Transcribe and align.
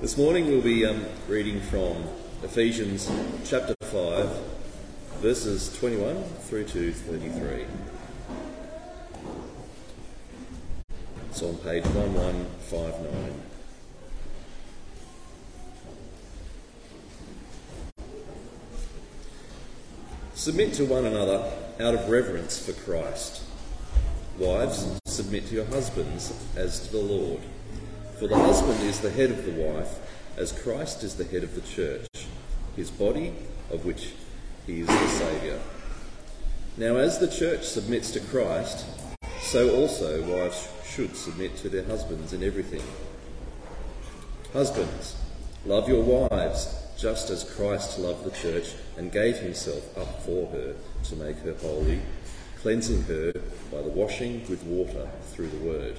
This 0.00 0.16
morning 0.16 0.46
we'll 0.46 0.62
be 0.62 0.86
um, 0.86 1.04
reading 1.26 1.60
from 1.60 2.04
Ephesians 2.44 3.10
chapter 3.44 3.74
5, 3.80 4.28
verses 5.14 5.76
21 5.76 6.22
through 6.22 6.66
to 6.66 6.92
33. 6.92 7.64
It's 11.28 11.42
on 11.42 11.56
page 11.56 11.84
1159. 11.86 13.42
Submit 20.34 20.74
to 20.74 20.84
one 20.84 21.06
another 21.06 21.52
out 21.80 21.94
of 21.94 22.08
reverence 22.08 22.64
for 22.64 22.72
Christ. 22.84 23.42
Wives, 24.38 25.00
submit 25.06 25.48
to 25.48 25.56
your 25.56 25.64
husbands 25.64 26.32
as 26.54 26.86
to 26.86 26.92
the 26.92 26.98
Lord. 26.98 27.40
For 28.18 28.26
the 28.26 28.36
husband 28.36 28.82
is 28.82 28.98
the 28.98 29.10
head 29.10 29.30
of 29.30 29.44
the 29.44 29.52
wife, 29.52 29.96
as 30.36 30.50
Christ 30.50 31.04
is 31.04 31.14
the 31.14 31.24
head 31.24 31.44
of 31.44 31.54
the 31.54 31.60
church, 31.60 32.08
his 32.74 32.90
body, 32.90 33.32
of 33.70 33.84
which 33.84 34.10
he 34.66 34.80
is 34.80 34.88
the 34.88 35.06
Saviour. 35.06 35.60
Now, 36.76 36.96
as 36.96 37.20
the 37.20 37.28
church 37.30 37.62
submits 37.62 38.10
to 38.10 38.20
Christ, 38.20 38.84
so 39.42 39.72
also 39.72 40.20
wives 40.22 40.68
should 40.84 41.14
submit 41.14 41.56
to 41.58 41.68
their 41.68 41.84
husbands 41.84 42.32
in 42.32 42.42
everything. 42.42 42.82
Husbands, 44.52 45.14
love 45.64 45.88
your 45.88 46.02
wives 46.02 46.74
just 46.98 47.30
as 47.30 47.44
Christ 47.44 48.00
loved 48.00 48.24
the 48.24 48.32
church 48.32 48.74
and 48.96 49.12
gave 49.12 49.36
himself 49.36 49.96
up 49.96 50.22
for 50.24 50.50
her 50.50 50.74
to 51.04 51.16
make 51.16 51.36
her 51.38 51.54
holy, 51.54 52.00
cleansing 52.62 53.02
her 53.04 53.32
by 53.70 53.80
the 53.80 53.90
washing 53.90 54.44
with 54.48 54.64
water 54.64 55.08
through 55.30 55.50
the 55.50 55.64
word 55.64 55.98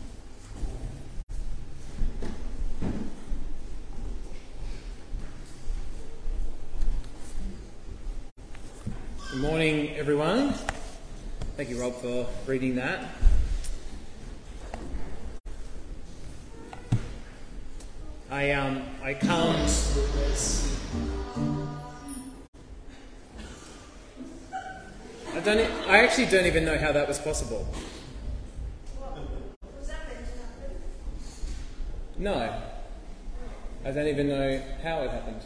Good 9.31 9.39
morning, 9.39 9.95
everyone. 9.95 10.53
Thank 11.55 11.69
you, 11.69 11.79
Rob, 11.79 11.95
for 12.01 12.27
reading 12.45 12.75
that. 12.75 13.05
I 18.29 18.51
um 18.51 18.83
I 19.01 19.13
come. 19.13 19.55
I 25.33 25.39
don't. 25.39 25.59
I 25.87 26.03
actually 26.03 26.25
don't 26.25 26.45
even 26.45 26.65
know 26.65 26.77
how 26.77 26.91
that 26.91 27.07
was 27.07 27.17
possible. 27.17 27.65
No, 32.17 32.33
I 33.85 33.91
don't 33.91 34.07
even 34.09 34.27
know 34.27 34.61
how 34.83 35.03
it 35.03 35.11
happened. 35.11 35.41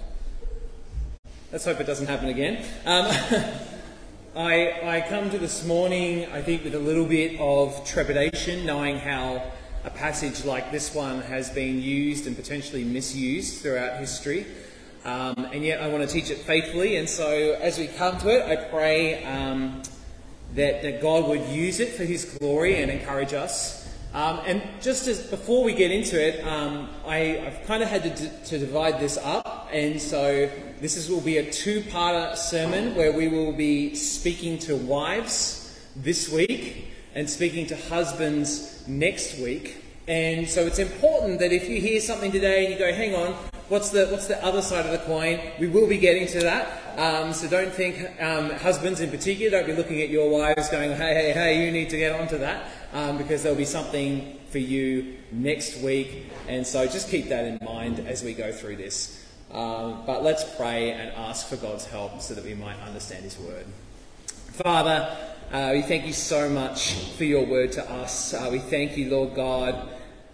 Let's 1.52 1.66
hope 1.66 1.80
it 1.80 1.86
doesn't 1.86 2.08
happen 2.08 2.30
again. 2.30 2.66
Um, 2.84 3.12
I, 4.36 4.98
I 4.98 5.08
come 5.08 5.30
to 5.30 5.38
this 5.38 5.66
morning, 5.66 6.30
I 6.30 6.42
think, 6.42 6.66
with 6.66 6.76
a 6.76 6.80
little 6.80 7.06
bit 7.06 7.40
of 7.40 7.86
trepidation, 7.86 8.66
knowing 8.66 8.98
how 8.98 9.42
a 9.86 9.90
passage 9.90 10.44
like 10.44 10.74
this 10.74 10.94
one 10.94 11.22
has 11.22 11.50
been 11.50 11.82
used 11.82 12.28
and 12.28 12.36
potentially 12.36 12.84
misused 12.84 13.62
throughout 13.62 13.98
history. 13.98 14.46
Um, 15.06 15.48
and 15.54 15.64
yet 15.64 15.82
I 15.82 15.88
want 15.88 16.06
to 16.06 16.14
teach 16.14 16.32
it 16.32 16.40
faithfully. 16.40 16.98
And 16.98 17.08
so 17.08 17.58
as 17.62 17.80
we 17.80 17.88
come 17.88 18.18
to 18.18 18.28
it, 18.28 18.46
I 18.46 18.58
pray 18.66 19.24
um, 19.24 19.82
that, 20.56 20.82
that 20.82 21.02
God 21.02 21.30
would 21.30 21.48
use 21.48 21.80
it 21.80 21.94
for 21.94 22.04
His 22.04 22.26
glory 22.26 22.84
and 22.84 22.92
encourage 22.92 23.34
us. 23.34 23.90
Um, 24.14 24.42
and 24.46 24.62
just 24.82 25.08
as 25.08 25.26
before 25.26 25.64
we 25.64 25.74
get 25.74 25.92
into 25.92 26.22
it, 26.22 26.46
um, 26.46 26.90
I, 27.06 27.18
have 27.18 27.66
kind 27.68 27.82
of 27.82 27.88
had 27.88 28.04
to, 28.04 28.10
d- 28.10 28.32
to 28.48 28.60
divide 28.60 29.00
this 29.00 29.18
up, 29.18 29.70
and 29.72 30.02
so 30.02 30.50
this 30.82 30.98
is, 30.98 31.10
will 31.10 31.22
be 31.22 31.38
a 31.38 31.52
two-parter 31.52 32.36
sermon 32.36 32.96
where 32.96 33.12
we 33.12 33.28
will 33.28 33.54
be 33.54 33.96
speaking 33.96 34.60
to 34.60 34.76
wives 34.76 35.80
this 35.96 36.30
week 36.30 36.92
and 37.14 37.30
speaking 37.30 37.66
to 37.68 37.76
husbands 37.76 38.84
next 38.88 39.40
week. 39.40 39.84
And 40.08 40.48
so 40.48 40.66
it's 40.68 40.80
important 40.80 41.40
that 41.40 41.52
if 41.52 41.68
you 41.68 41.82
hear 41.82 42.00
something 42.00 42.32
today 42.32 42.66
and 42.66 42.74
you 42.74 42.80
go, 42.80 42.94
"Hang 42.94 43.16
on, 43.16 43.34
what's 43.70 43.90
the 43.90 44.06
what's 44.08 44.28
the 44.28 44.44
other 44.46 44.62
side 44.62 44.86
of 44.86 44.92
the 44.92 45.00
coin?" 45.00 45.40
We 45.60 45.68
will 45.68 45.88
be 45.88 45.98
getting 45.98 46.28
to 46.28 46.42
that. 46.42 47.00
Um, 47.00 47.34
so 47.34 47.48
don't 47.48 47.74
think 47.74 48.22
um, 48.22 48.52
husbands 48.52 49.00
in 49.00 49.10
particular. 49.10 49.58
Don't 49.58 49.66
be 49.66 49.74
looking 49.74 50.02
at 50.02 50.10
your 50.10 50.30
wives 50.30 50.70
going, 50.70 50.92
"Hey, 50.92 51.16
hey, 51.16 51.32
hey, 51.32 51.66
you 51.66 51.72
need 51.72 51.90
to 51.90 51.98
get 51.98 52.20
onto 52.20 52.38
that," 52.38 52.66
um, 52.94 53.18
because 53.18 53.42
there'll 53.42 53.58
be 53.58 53.66
something 53.66 54.38
for 54.52 54.60
you 54.60 55.18
next 55.32 55.82
week. 55.82 56.32
And 56.48 56.68
so 56.68 56.86
just 56.86 57.10
keep 57.10 57.30
that 57.30 57.46
in 57.46 57.60
mind 57.66 58.00
as 58.00 58.24
we 58.24 58.34
go 58.34 58.52
through 58.52 58.76
this. 58.76 59.25
Um, 59.52 60.04
but 60.06 60.24
let's 60.24 60.44
pray 60.56 60.92
and 60.92 61.12
ask 61.16 61.48
for 61.48 61.56
God's 61.56 61.86
help 61.86 62.22
so 62.22 62.34
that 62.34 62.44
we 62.44 62.56
might 62.56 62.80
understand 62.82 63.24
His 63.24 63.38
word. 63.38 63.66
Father, 64.28 65.16
uh, 65.52 65.72
we 65.74 65.82
thank 65.82 66.06
you 66.06 66.14
so 66.14 66.50
much 66.50 66.94
for 67.18 67.24
your 67.24 67.46
word 67.46 67.72
to 67.74 67.92
us. 67.92 68.34
Uh, 68.34 68.50
we 68.52 68.60
thank 68.60 68.98
you, 68.98 69.10
Lord 69.10 69.36
God, 69.36 69.76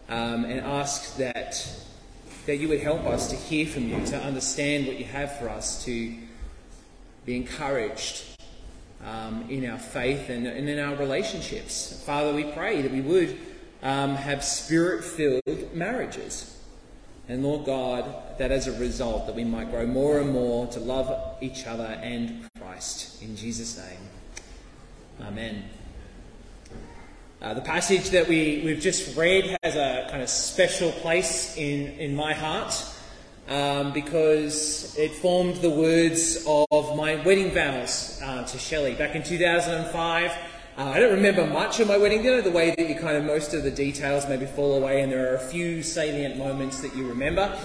um, 0.10 0.46
and 0.46 0.62
ask 0.62 1.18
that 1.18 1.66
that 2.46 2.58
you 2.58 2.68
would 2.68 2.82
help 2.82 3.06
us 3.06 3.30
to 3.30 3.36
hear 3.36 3.66
from 3.66 3.88
you, 3.88 4.04
to 4.08 4.18
understand 4.18 4.88
what 4.88 4.98
you 4.98 5.06
have 5.06 5.38
for 5.38 5.48
us, 5.48 5.86
to 5.86 6.16
be 7.26 7.36
encouraged 7.36 8.24
um, 9.06 9.46
in 9.50 9.70
our 9.70 9.78
faith 9.78 10.30
and, 10.30 10.48
and, 10.48 10.68
in 10.68 10.80
our 10.80 10.96
relationships. 10.96 12.04
Father, 12.06 12.34
we 12.34 12.44
pray 12.46 12.82
that 12.82 12.92
we 12.92 13.02
would 13.02 13.38
um, 13.84 14.16
have 14.16 14.44
spirit-filled 14.44 15.74
marriages. 15.74 16.61
And 17.28 17.44
Lord 17.44 17.66
God, 17.66 18.06
that 18.40 18.52
as 18.52 18.68
a 18.68 18.78
result, 18.80 19.28
that 19.28 19.36
we 19.36 19.44
might 19.44 19.72
grow 19.72 19.86
more 19.86 20.20
and 20.20 20.32
more 20.32 20.68
to 20.68 20.80
love 20.80 21.38
each 21.42 21.66
other 21.66 21.86
and 22.02 22.48
Christ. 22.60 23.22
In 23.22 23.36
Jesus' 23.36 23.78
name. 23.78 25.28
Amen. 25.28 25.64
Uh, 27.42 27.54
the 27.54 27.62
passage 27.62 28.10
that 28.12 28.28
we, 28.28 28.62
we've 28.64 28.82
just 28.82 29.18
read 29.18 29.58
has 29.64 29.76
a 29.76 30.08
kind 30.10 30.22
of 30.22 30.30
special 30.30 30.92
place 30.92 31.58
in, 31.58 31.88
in 32.00 32.16
my 32.16 32.34
heart 32.34 32.74
um, 33.50 33.92
because 33.94 34.96
it 34.98 35.12
formed 35.12 35.56
the 35.58 35.70
words 35.70 36.46
of 36.48 36.96
my 36.96 37.16
wedding 37.24 37.52
vows 37.52 38.20
uh, 38.24 38.44
to 38.46 38.58
Shelley 38.58 38.94
back 38.94 39.16
in 39.16 39.24
2005. 39.24 40.32
Uh, 40.82 40.90
I 40.90 41.00
don't 41.00 41.14
remember 41.14 41.46
much 41.46 41.80
of 41.80 41.88
my 41.88 41.96
wedding 41.96 42.24
dinner, 42.24 42.42
the 42.42 42.50
way 42.50 42.74
that 42.76 42.90
you 42.90 42.96
kind 42.96 43.16
of 43.16 43.24
most 43.24 43.54
of 43.54 43.62
the 43.62 43.70
details 43.70 44.28
maybe 44.28 44.48
fall 44.48 44.82
away, 44.82 45.04
and 45.04 45.12
there 45.12 45.32
are 45.32 45.36
a 45.36 45.40
few 45.40 45.84
salient 45.84 46.38
moments 46.38 46.82
that 46.82 46.96
you 46.96 47.08
remember. 47.08 47.56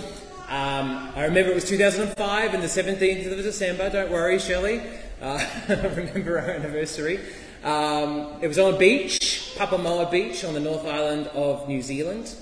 Um, 0.50 1.10
I 1.16 1.24
remember 1.24 1.50
it 1.50 1.54
was 1.54 1.64
2005 1.64 2.52
and 2.52 2.62
the 2.62 2.66
17th 2.66 3.32
of 3.32 3.38
December. 3.38 3.88
Don't 3.88 4.10
worry, 4.10 4.38
Shelley. 4.38 4.82
Uh, 5.22 5.42
I 5.66 5.72
remember 5.96 6.38
our 6.38 6.50
anniversary. 6.50 7.20
Um, 7.64 8.34
it 8.42 8.48
was 8.48 8.58
on 8.58 8.74
a 8.74 8.76
beach, 8.76 9.54
Papamoa 9.56 10.10
Beach, 10.10 10.44
on 10.44 10.52
the 10.52 10.60
North 10.60 10.84
Island 10.84 11.28
of 11.28 11.66
New 11.68 11.80
Zealand. 11.80 12.34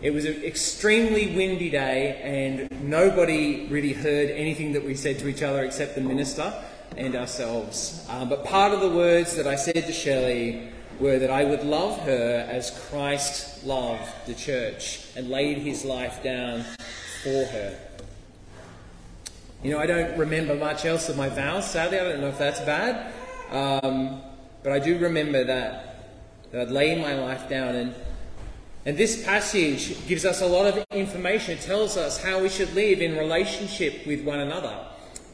It 0.00 0.12
was 0.12 0.24
an 0.24 0.42
extremely 0.42 1.36
windy 1.36 1.70
day, 1.70 2.18
and 2.20 2.82
nobody 2.82 3.68
really 3.68 3.92
heard 3.92 4.28
anything 4.28 4.72
that 4.72 4.84
we 4.84 4.96
said 4.96 5.20
to 5.20 5.28
each 5.28 5.44
other 5.44 5.62
except 5.62 5.94
the 5.94 6.00
minister 6.00 6.52
and 6.96 7.14
ourselves. 7.14 8.06
Um, 8.08 8.28
but 8.28 8.44
part 8.44 8.72
of 8.72 8.80
the 8.80 8.88
words 8.88 9.36
that 9.36 9.46
I 9.46 9.56
said 9.56 9.74
to 9.74 9.92
Shelley 9.92 10.68
were 11.00 11.18
that 11.18 11.30
I 11.30 11.44
would 11.44 11.64
love 11.64 12.00
her 12.00 12.46
as 12.48 12.70
Christ 12.88 13.64
loved 13.64 14.10
the 14.26 14.34
church 14.34 15.06
and 15.16 15.28
laid 15.28 15.58
his 15.58 15.84
life 15.84 16.22
down 16.22 16.64
for 17.22 17.44
her. 17.46 17.78
You 19.62 19.72
know, 19.72 19.78
I 19.78 19.86
don't 19.86 20.18
remember 20.18 20.54
much 20.54 20.84
else 20.84 21.08
of 21.08 21.16
my 21.16 21.28
vows, 21.28 21.70
sadly. 21.70 21.98
I 21.98 22.04
don't 22.04 22.20
know 22.20 22.28
if 22.28 22.38
that's 22.38 22.60
bad. 22.60 23.12
Um, 23.50 24.20
but 24.62 24.72
I 24.72 24.78
do 24.78 24.98
remember 24.98 25.44
that, 25.44 26.10
that 26.50 26.62
I'd 26.62 26.70
lay 26.70 27.00
my 27.00 27.14
life 27.14 27.48
down 27.48 27.74
and 27.74 27.94
and 28.84 28.98
this 28.98 29.24
passage 29.24 30.06
gives 30.08 30.24
us 30.24 30.40
a 30.42 30.46
lot 30.46 30.66
of 30.66 30.84
information. 30.90 31.56
It 31.56 31.60
tells 31.60 31.96
us 31.96 32.22
how 32.22 32.42
we 32.42 32.48
should 32.48 32.74
live 32.74 33.00
in 33.00 33.16
relationship 33.16 34.04
with 34.06 34.24
one 34.24 34.40
another. 34.40 34.76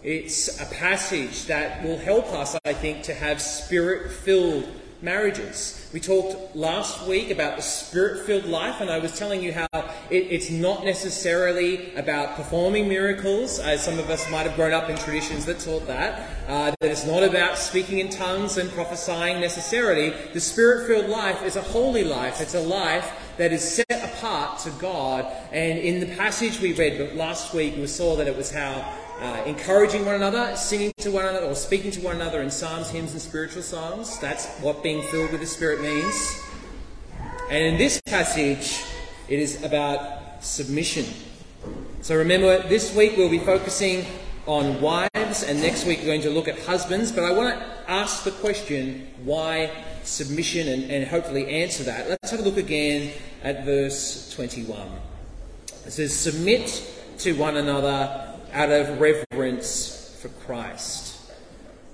It's 0.02 0.60
a 0.60 0.66
passage 0.66 1.46
that 1.46 1.82
will 1.82 1.98
help 1.98 2.32
us, 2.32 2.56
I 2.64 2.72
think, 2.72 3.02
to 3.04 3.14
have 3.14 3.42
spirit 3.42 4.12
filled 4.12 4.68
marriages. 5.02 5.90
We 5.92 5.98
talked 5.98 6.54
last 6.54 7.06
week 7.06 7.30
about 7.30 7.56
the 7.56 7.62
spirit 7.62 8.24
filled 8.24 8.44
life, 8.44 8.80
and 8.80 8.90
I 8.90 8.98
was 8.98 9.18
telling 9.18 9.42
you 9.42 9.52
how 9.52 9.66
it, 9.72 10.16
it's 10.16 10.50
not 10.50 10.84
necessarily 10.84 11.94
about 11.96 12.36
performing 12.36 12.88
miracles, 12.88 13.58
as 13.58 13.82
some 13.82 13.98
of 13.98 14.08
us 14.08 14.30
might 14.30 14.46
have 14.46 14.54
grown 14.54 14.72
up 14.72 14.88
in 14.88 14.96
traditions 14.96 15.44
that 15.46 15.58
taught 15.58 15.86
that. 15.88 16.28
Uh, 16.46 16.72
that 16.80 16.90
it's 16.90 17.06
not 17.06 17.24
about 17.24 17.58
speaking 17.58 17.98
in 17.98 18.08
tongues 18.08 18.56
and 18.56 18.70
prophesying 18.70 19.40
necessarily. 19.40 20.10
The 20.32 20.40
spirit 20.40 20.86
filled 20.86 21.10
life 21.10 21.42
is 21.42 21.56
a 21.56 21.62
holy 21.62 22.04
life, 22.04 22.40
it's 22.40 22.54
a 22.54 22.60
life 22.60 23.10
that 23.36 23.52
is 23.52 23.62
set 23.62 24.14
apart 24.14 24.60
to 24.60 24.70
God. 24.70 25.26
And 25.52 25.78
in 25.78 26.00
the 26.00 26.14
passage 26.16 26.60
we 26.60 26.72
read 26.72 27.16
last 27.16 27.52
week, 27.52 27.76
we 27.76 27.86
saw 27.88 28.14
that 28.16 28.28
it 28.28 28.36
was 28.36 28.50
how 28.52 28.94
uh, 29.20 29.42
encouraging 29.46 30.04
one 30.04 30.14
another, 30.14 30.54
singing 30.56 30.92
to 30.98 31.10
one 31.10 31.24
another, 31.24 31.46
or 31.46 31.54
speaking 31.54 31.90
to 31.90 32.00
one 32.00 32.16
another 32.16 32.40
in 32.40 32.50
psalms, 32.50 32.90
hymns, 32.90 33.12
and 33.12 33.20
spiritual 33.20 33.62
songs. 33.62 34.18
That's 34.20 34.46
what 34.58 34.82
being 34.82 35.02
filled 35.08 35.32
with 35.32 35.40
the 35.40 35.46
Spirit 35.46 35.80
means. 35.80 36.40
And 37.50 37.64
in 37.64 37.78
this 37.78 38.00
passage, 38.02 38.84
it 39.28 39.40
is 39.40 39.62
about 39.64 40.44
submission. 40.44 41.06
So 42.02 42.16
remember, 42.16 42.62
this 42.68 42.94
week 42.94 43.16
we'll 43.16 43.30
be 43.30 43.40
focusing 43.40 44.06
on 44.46 44.80
wives, 44.80 45.42
and 45.42 45.60
next 45.60 45.84
week 45.84 45.98
we're 46.00 46.06
going 46.06 46.22
to 46.22 46.30
look 46.30 46.46
at 46.46 46.58
husbands. 46.60 47.10
But 47.10 47.24
I 47.24 47.32
want 47.32 47.58
to 47.58 47.90
ask 47.90 48.22
the 48.22 48.30
question 48.30 49.08
why 49.24 49.70
submission 50.04 50.68
and, 50.68 50.90
and 50.90 51.06
hopefully 51.06 51.48
answer 51.48 51.82
that. 51.84 52.08
Let's 52.08 52.30
have 52.30 52.40
a 52.40 52.42
look 52.42 52.56
again 52.56 53.12
at 53.42 53.64
verse 53.64 54.32
21. 54.34 54.80
It 55.86 55.90
says, 55.90 56.14
Submit 56.14 56.94
to 57.18 57.32
one 57.32 57.56
another 57.56 58.27
out 58.52 58.70
of 58.70 59.00
reverence 59.00 60.18
for 60.20 60.28
Christ. 60.28 61.16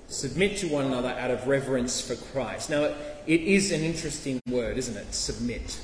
Submit 0.07 0.57
to 0.57 0.67
one 0.67 0.85
another 0.85 1.09
out 1.09 1.31
of 1.31 1.47
reverence 1.47 1.99
for 1.99 2.15
Christ. 2.31 2.69
Now, 2.69 2.83
it 3.27 3.41
is 3.41 3.71
an 3.71 3.81
interesting 3.81 4.41
word, 4.47 4.77
isn't 4.77 4.95
it? 4.95 5.13
Submit. 5.13 5.79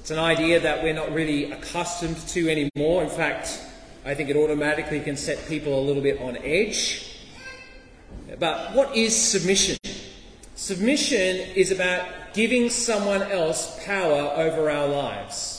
It's 0.00 0.10
an 0.10 0.18
idea 0.18 0.60
that 0.60 0.82
we're 0.82 0.94
not 0.94 1.12
really 1.12 1.50
accustomed 1.50 2.16
to 2.28 2.48
anymore. 2.48 3.02
In 3.02 3.10
fact, 3.10 3.60
I 4.04 4.14
think 4.14 4.30
it 4.30 4.36
automatically 4.36 5.00
can 5.00 5.16
set 5.16 5.48
people 5.48 5.78
a 5.78 5.82
little 5.82 6.02
bit 6.02 6.20
on 6.20 6.36
edge. 6.38 7.18
But 8.38 8.72
what 8.72 8.96
is 8.96 9.14
submission? 9.14 9.76
Submission 10.54 11.36
is 11.54 11.70
about 11.70 12.06
giving 12.32 12.70
someone 12.70 13.22
else 13.22 13.84
power 13.84 14.32
over 14.36 14.70
our 14.70 14.86
lives 14.86 15.55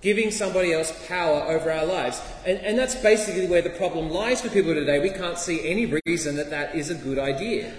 giving 0.00 0.30
somebody 0.30 0.72
else 0.72 0.92
power 1.06 1.42
over 1.42 1.70
our 1.70 1.84
lives. 1.84 2.22
And, 2.46 2.58
and 2.60 2.78
that's 2.78 2.94
basically 2.94 3.46
where 3.46 3.62
the 3.62 3.70
problem 3.70 4.10
lies 4.10 4.40
for 4.40 4.48
people 4.48 4.74
today. 4.74 4.98
We 4.98 5.10
can't 5.10 5.38
see 5.38 5.68
any 5.68 6.00
reason 6.06 6.36
that 6.36 6.50
that 6.50 6.74
is 6.74 6.90
a 6.90 6.94
good 6.94 7.18
idea. 7.18 7.74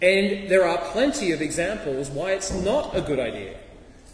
And 0.00 0.50
there 0.50 0.66
are 0.66 0.78
plenty 0.92 1.32
of 1.32 1.40
examples 1.40 2.10
why 2.10 2.32
it's 2.32 2.52
not 2.52 2.96
a 2.96 3.00
good 3.00 3.18
idea. 3.18 3.56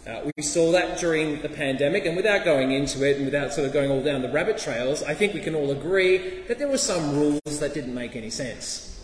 Uh, 0.05 0.29
we 0.35 0.43
saw 0.43 0.71
that 0.73 0.99
during 0.99 1.41
the 1.41 1.47
pandemic, 1.47 2.05
and 2.05 2.17
without 2.17 2.43
going 2.43 2.71
into 2.71 3.09
it 3.09 3.15
and 3.15 3.25
without 3.25 3.53
sort 3.53 3.65
of 3.65 3.71
going 3.71 3.89
all 3.89 4.03
down 4.03 4.21
the 4.21 4.29
rabbit 4.29 4.57
trails, 4.57 5.01
I 5.01 5.13
think 5.13 5.33
we 5.33 5.39
can 5.39 5.55
all 5.55 5.71
agree 5.71 6.41
that 6.49 6.59
there 6.59 6.67
were 6.67 6.77
some 6.77 7.15
rules 7.15 7.59
that 7.59 7.73
didn't 7.73 7.93
make 7.93 8.15
any 8.17 8.29
sense. 8.29 9.01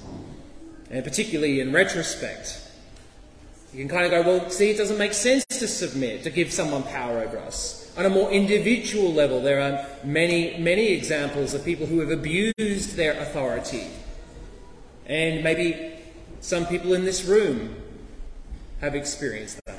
And 0.89 1.03
particularly 1.05 1.61
in 1.61 1.71
retrospect, 1.71 2.61
you 3.73 3.79
can 3.79 3.89
kind 3.89 4.05
of 4.05 4.11
go, 4.11 4.21
well, 4.21 4.49
see, 4.49 4.71
it 4.71 4.77
doesn't 4.77 4.97
make 4.97 5.13
sense 5.13 5.45
to 5.45 5.67
submit, 5.67 6.23
to 6.23 6.29
give 6.29 6.51
someone 6.51 6.83
power 6.83 7.19
over 7.19 7.37
us. 7.37 7.93
On 7.97 8.05
a 8.05 8.09
more 8.09 8.31
individual 8.31 9.13
level, 9.13 9.41
there 9.41 9.61
are 9.61 9.85
many, 10.03 10.57
many 10.57 10.87
examples 10.87 11.53
of 11.53 11.63
people 11.63 11.85
who 11.85 11.99
have 11.99 12.09
abused 12.09 12.95
their 12.95 13.19
authority. 13.19 13.87
And 15.05 15.43
maybe 15.43 15.99
some 16.39 16.65
people 16.65 16.93
in 16.93 17.03
this 17.03 17.25
room 17.25 17.75
have 18.81 18.95
experienced 18.95 19.59
that. 19.65 19.77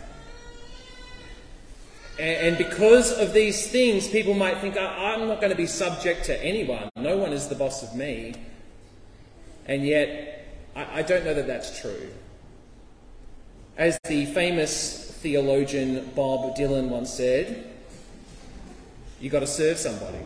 And 2.18 2.58
because 2.58 3.12
of 3.12 3.32
these 3.32 3.70
things, 3.70 4.06
people 4.06 4.34
might 4.34 4.58
think, 4.58 4.76
I'm 4.76 5.26
not 5.26 5.40
going 5.40 5.50
to 5.50 5.56
be 5.56 5.66
subject 5.66 6.26
to 6.26 6.44
anyone. 6.44 6.90
No 6.96 7.16
one 7.16 7.32
is 7.32 7.48
the 7.48 7.54
boss 7.54 7.82
of 7.82 7.94
me. 7.94 8.34
And 9.66 9.86
yet, 9.86 10.44
I 10.76 11.02
don't 11.02 11.24
know 11.24 11.32
that 11.32 11.46
that's 11.46 11.80
true. 11.80 12.10
As 13.76 13.98
the 14.06 14.26
famous 14.26 15.18
theologian 15.22 16.10
Bob 16.14 16.56
Dylan 16.56 16.88
once 16.88 17.10
said, 17.10 17.66
You've 19.20 19.32
got 19.32 19.40
to 19.40 19.46
serve 19.46 19.76
somebody. 19.76 20.18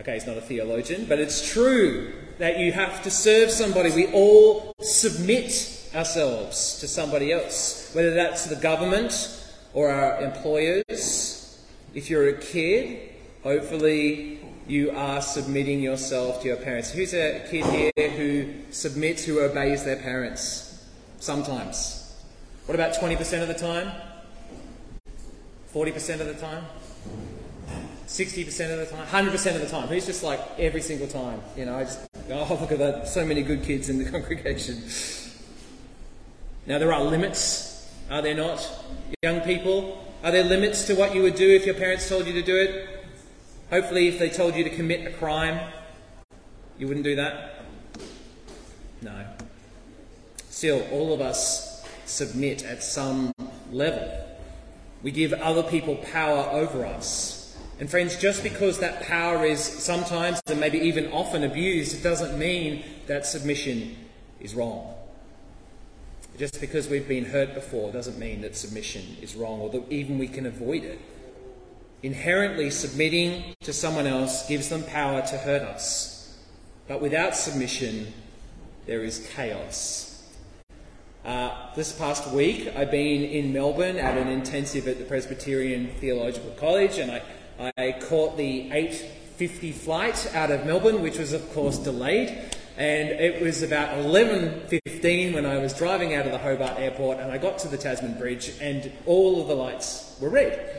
Okay, 0.00 0.14
he's 0.14 0.26
not 0.26 0.36
a 0.36 0.40
theologian, 0.40 1.06
but 1.08 1.20
it's 1.20 1.52
true 1.52 2.12
that 2.38 2.58
you 2.58 2.72
have 2.72 3.02
to 3.04 3.10
serve 3.10 3.50
somebody. 3.50 3.90
We 3.92 4.06
all 4.12 4.72
submit 4.80 5.90
ourselves 5.94 6.80
to 6.80 6.88
somebody 6.88 7.32
else, 7.32 7.92
whether 7.94 8.14
that's 8.14 8.46
the 8.46 8.56
government 8.56 9.44
or 9.72 9.90
our 9.90 10.20
employers. 10.20 11.64
If 11.94 12.10
you're 12.10 12.28
a 12.28 12.38
kid, 12.38 13.10
hopefully 13.42 14.37
you 14.68 14.90
are 14.90 15.22
submitting 15.22 15.80
yourself 15.80 16.42
to 16.42 16.48
your 16.48 16.58
parents. 16.58 16.90
Who's 16.90 17.14
a 17.14 17.44
kid 17.50 17.64
here 17.96 18.10
who 18.10 18.54
submits, 18.70 19.24
who 19.24 19.40
obeys 19.40 19.84
their 19.84 19.96
parents? 19.96 20.84
Sometimes. 21.20 22.14
What 22.66 22.74
about 22.74 22.94
20% 22.94 23.42
of 23.42 23.48
the 23.48 23.54
time? 23.54 23.90
40% 25.74 26.20
of 26.20 26.26
the 26.26 26.34
time? 26.34 26.64
60% 28.06 28.72
of 28.72 28.78
the 28.78 28.94
time? 28.94 29.06
100% 29.06 29.54
of 29.54 29.60
the 29.62 29.68
time? 29.68 29.88
Who's 29.88 30.06
just 30.06 30.22
like 30.22 30.40
every 30.58 30.82
single 30.82 31.08
time? 31.08 31.40
You 31.56 31.64
know, 31.64 31.76
I 31.76 31.84
just, 31.84 32.06
oh, 32.30 32.58
look 32.60 32.72
at 32.72 32.78
that. 32.78 33.08
So 33.08 33.24
many 33.24 33.42
good 33.42 33.62
kids 33.62 33.88
in 33.88 33.98
the 33.98 34.04
congregation. 34.10 34.82
Now, 36.66 36.78
there 36.78 36.92
are 36.92 37.02
limits, 37.02 37.90
are 38.10 38.20
there 38.20 38.34
not? 38.34 38.66
Young 39.22 39.40
people, 39.40 40.04
are 40.22 40.30
there 40.30 40.44
limits 40.44 40.86
to 40.88 40.94
what 40.94 41.14
you 41.14 41.22
would 41.22 41.36
do 41.36 41.48
if 41.48 41.64
your 41.64 41.74
parents 41.74 42.06
told 42.06 42.26
you 42.26 42.34
to 42.34 42.42
do 42.42 42.56
it? 42.56 42.97
Hopefully, 43.70 44.08
if 44.08 44.18
they 44.18 44.30
told 44.30 44.54
you 44.54 44.64
to 44.64 44.70
commit 44.70 45.06
a 45.06 45.10
crime, 45.10 45.60
you 46.78 46.88
wouldn't 46.88 47.04
do 47.04 47.16
that? 47.16 47.64
No. 49.02 49.26
Still, 50.48 50.86
all 50.90 51.12
of 51.12 51.20
us 51.20 51.86
submit 52.06 52.64
at 52.64 52.82
some 52.82 53.30
level. 53.70 54.26
We 55.02 55.10
give 55.10 55.34
other 55.34 55.62
people 55.62 55.96
power 55.96 56.48
over 56.50 56.86
us. 56.86 57.58
And 57.78 57.90
friends, 57.90 58.16
just 58.16 58.42
because 58.42 58.78
that 58.78 59.02
power 59.02 59.44
is 59.44 59.60
sometimes 59.60 60.40
and 60.46 60.58
maybe 60.58 60.78
even 60.78 61.12
often 61.12 61.44
abused, 61.44 61.94
it 61.94 62.02
doesn't 62.02 62.38
mean 62.38 62.84
that 63.06 63.26
submission 63.26 63.96
is 64.40 64.54
wrong. 64.54 64.94
Just 66.38 66.58
because 66.60 66.88
we've 66.88 67.06
been 67.06 67.26
hurt 67.26 67.52
before 67.52 67.92
doesn't 67.92 68.18
mean 68.18 68.40
that 68.40 68.56
submission 68.56 69.18
is 69.20 69.36
wrong 69.36 69.60
or 69.60 69.70
that 69.70 69.92
even 69.92 70.18
we 70.18 70.26
can 70.26 70.46
avoid 70.46 70.84
it. 70.84 70.98
Inherently, 72.02 72.70
submitting 72.70 73.56
to 73.62 73.72
someone 73.72 74.06
else 74.06 74.46
gives 74.48 74.68
them 74.68 74.84
power 74.84 75.20
to 75.22 75.38
hurt 75.38 75.62
us. 75.62 76.38
But 76.86 77.00
without 77.00 77.34
submission, 77.34 78.12
there 78.86 79.02
is 79.02 79.28
chaos. 79.34 80.22
Uh, 81.24 81.74
this 81.74 81.92
past 81.92 82.30
week, 82.30 82.72
I've 82.76 82.92
been 82.92 83.24
in 83.24 83.52
Melbourne 83.52 83.96
at 83.96 84.16
an 84.16 84.28
intensive 84.28 84.86
at 84.86 84.98
the 84.98 85.04
Presbyterian 85.04 85.88
Theological 85.98 86.50
College, 86.52 86.98
and 86.98 87.10
I, 87.10 87.72
I 87.76 87.92
caught 88.00 88.36
the 88.36 88.70
8:50 88.70 89.74
flight 89.74 90.34
out 90.34 90.52
of 90.52 90.64
Melbourne, 90.64 91.02
which 91.02 91.18
was, 91.18 91.32
of 91.32 91.52
course, 91.52 91.78
delayed. 91.78 92.28
And 92.76 93.08
it 93.08 93.42
was 93.42 93.62
about 93.62 93.98
11:15 93.98 95.34
when 95.34 95.44
I 95.44 95.58
was 95.58 95.74
driving 95.74 96.14
out 96.14 96.26
of 96.26 96.32
the 96.32 96.38
Hobart 96.38 96.78
Airport, 96.78 97.18
and 97.18 97.32
I 97.32 97.38
got 97.38 97.58
to 97.58 97.68
the 97.68 97.76
Tasman 97.76 98.16
Bridge, 98.18 98.52
and 98.60 98.92
all 99.04 99.42
of 99.42 99.48
the 99.48 99.56
lights 99.56 100.16
were 100.20 100.30
red. 100.30 100.77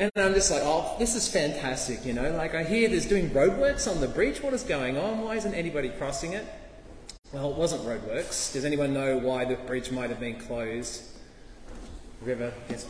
And 0.00 0.10
I'm 0.16 0.32
just 0.32 0.50
like, 0.50 0.62
oh, 0.64 0.96
this 0.98 1.14
is 1.14 1.28
fantastic, 1.28 2.06
you 2.06 2.14
know. 2.14 2.30
Like 2.30 2.54
I 2.54 2.64
hear 2.64 2.88
there's 2.88 3.04
doing 3.04 3.28
roadworks 3.30 3.88
on 3.88 4.00
the 4.00 4.08
bridge. 4.08 4.42
What 4.42 4.54
is 4.54 4.62
going 4.62 4.96
on? 4.96 5.20
Why 5.20 5.36
isn't 5.36 5.52
anybody 5.52 5.90
crossing 5.90 6.32
it? 6.32 6.46
Well, 7.34 7.50
it 7.50 7.56
wasn't 7.56 7.82
roadworks. 7.82 8.50
Does 8.54 8.64
anyone 8.64 8.94
know 8.94 9.18
why 9.18 9.44
the 9.44 9.56
bridge 9.56 9.90
might 9.90 10.08
have 10.08 10.18
been 10.18 10.36
closed? 10.36 11.02
River, 12.22 12.50
yes. 12.70 12.86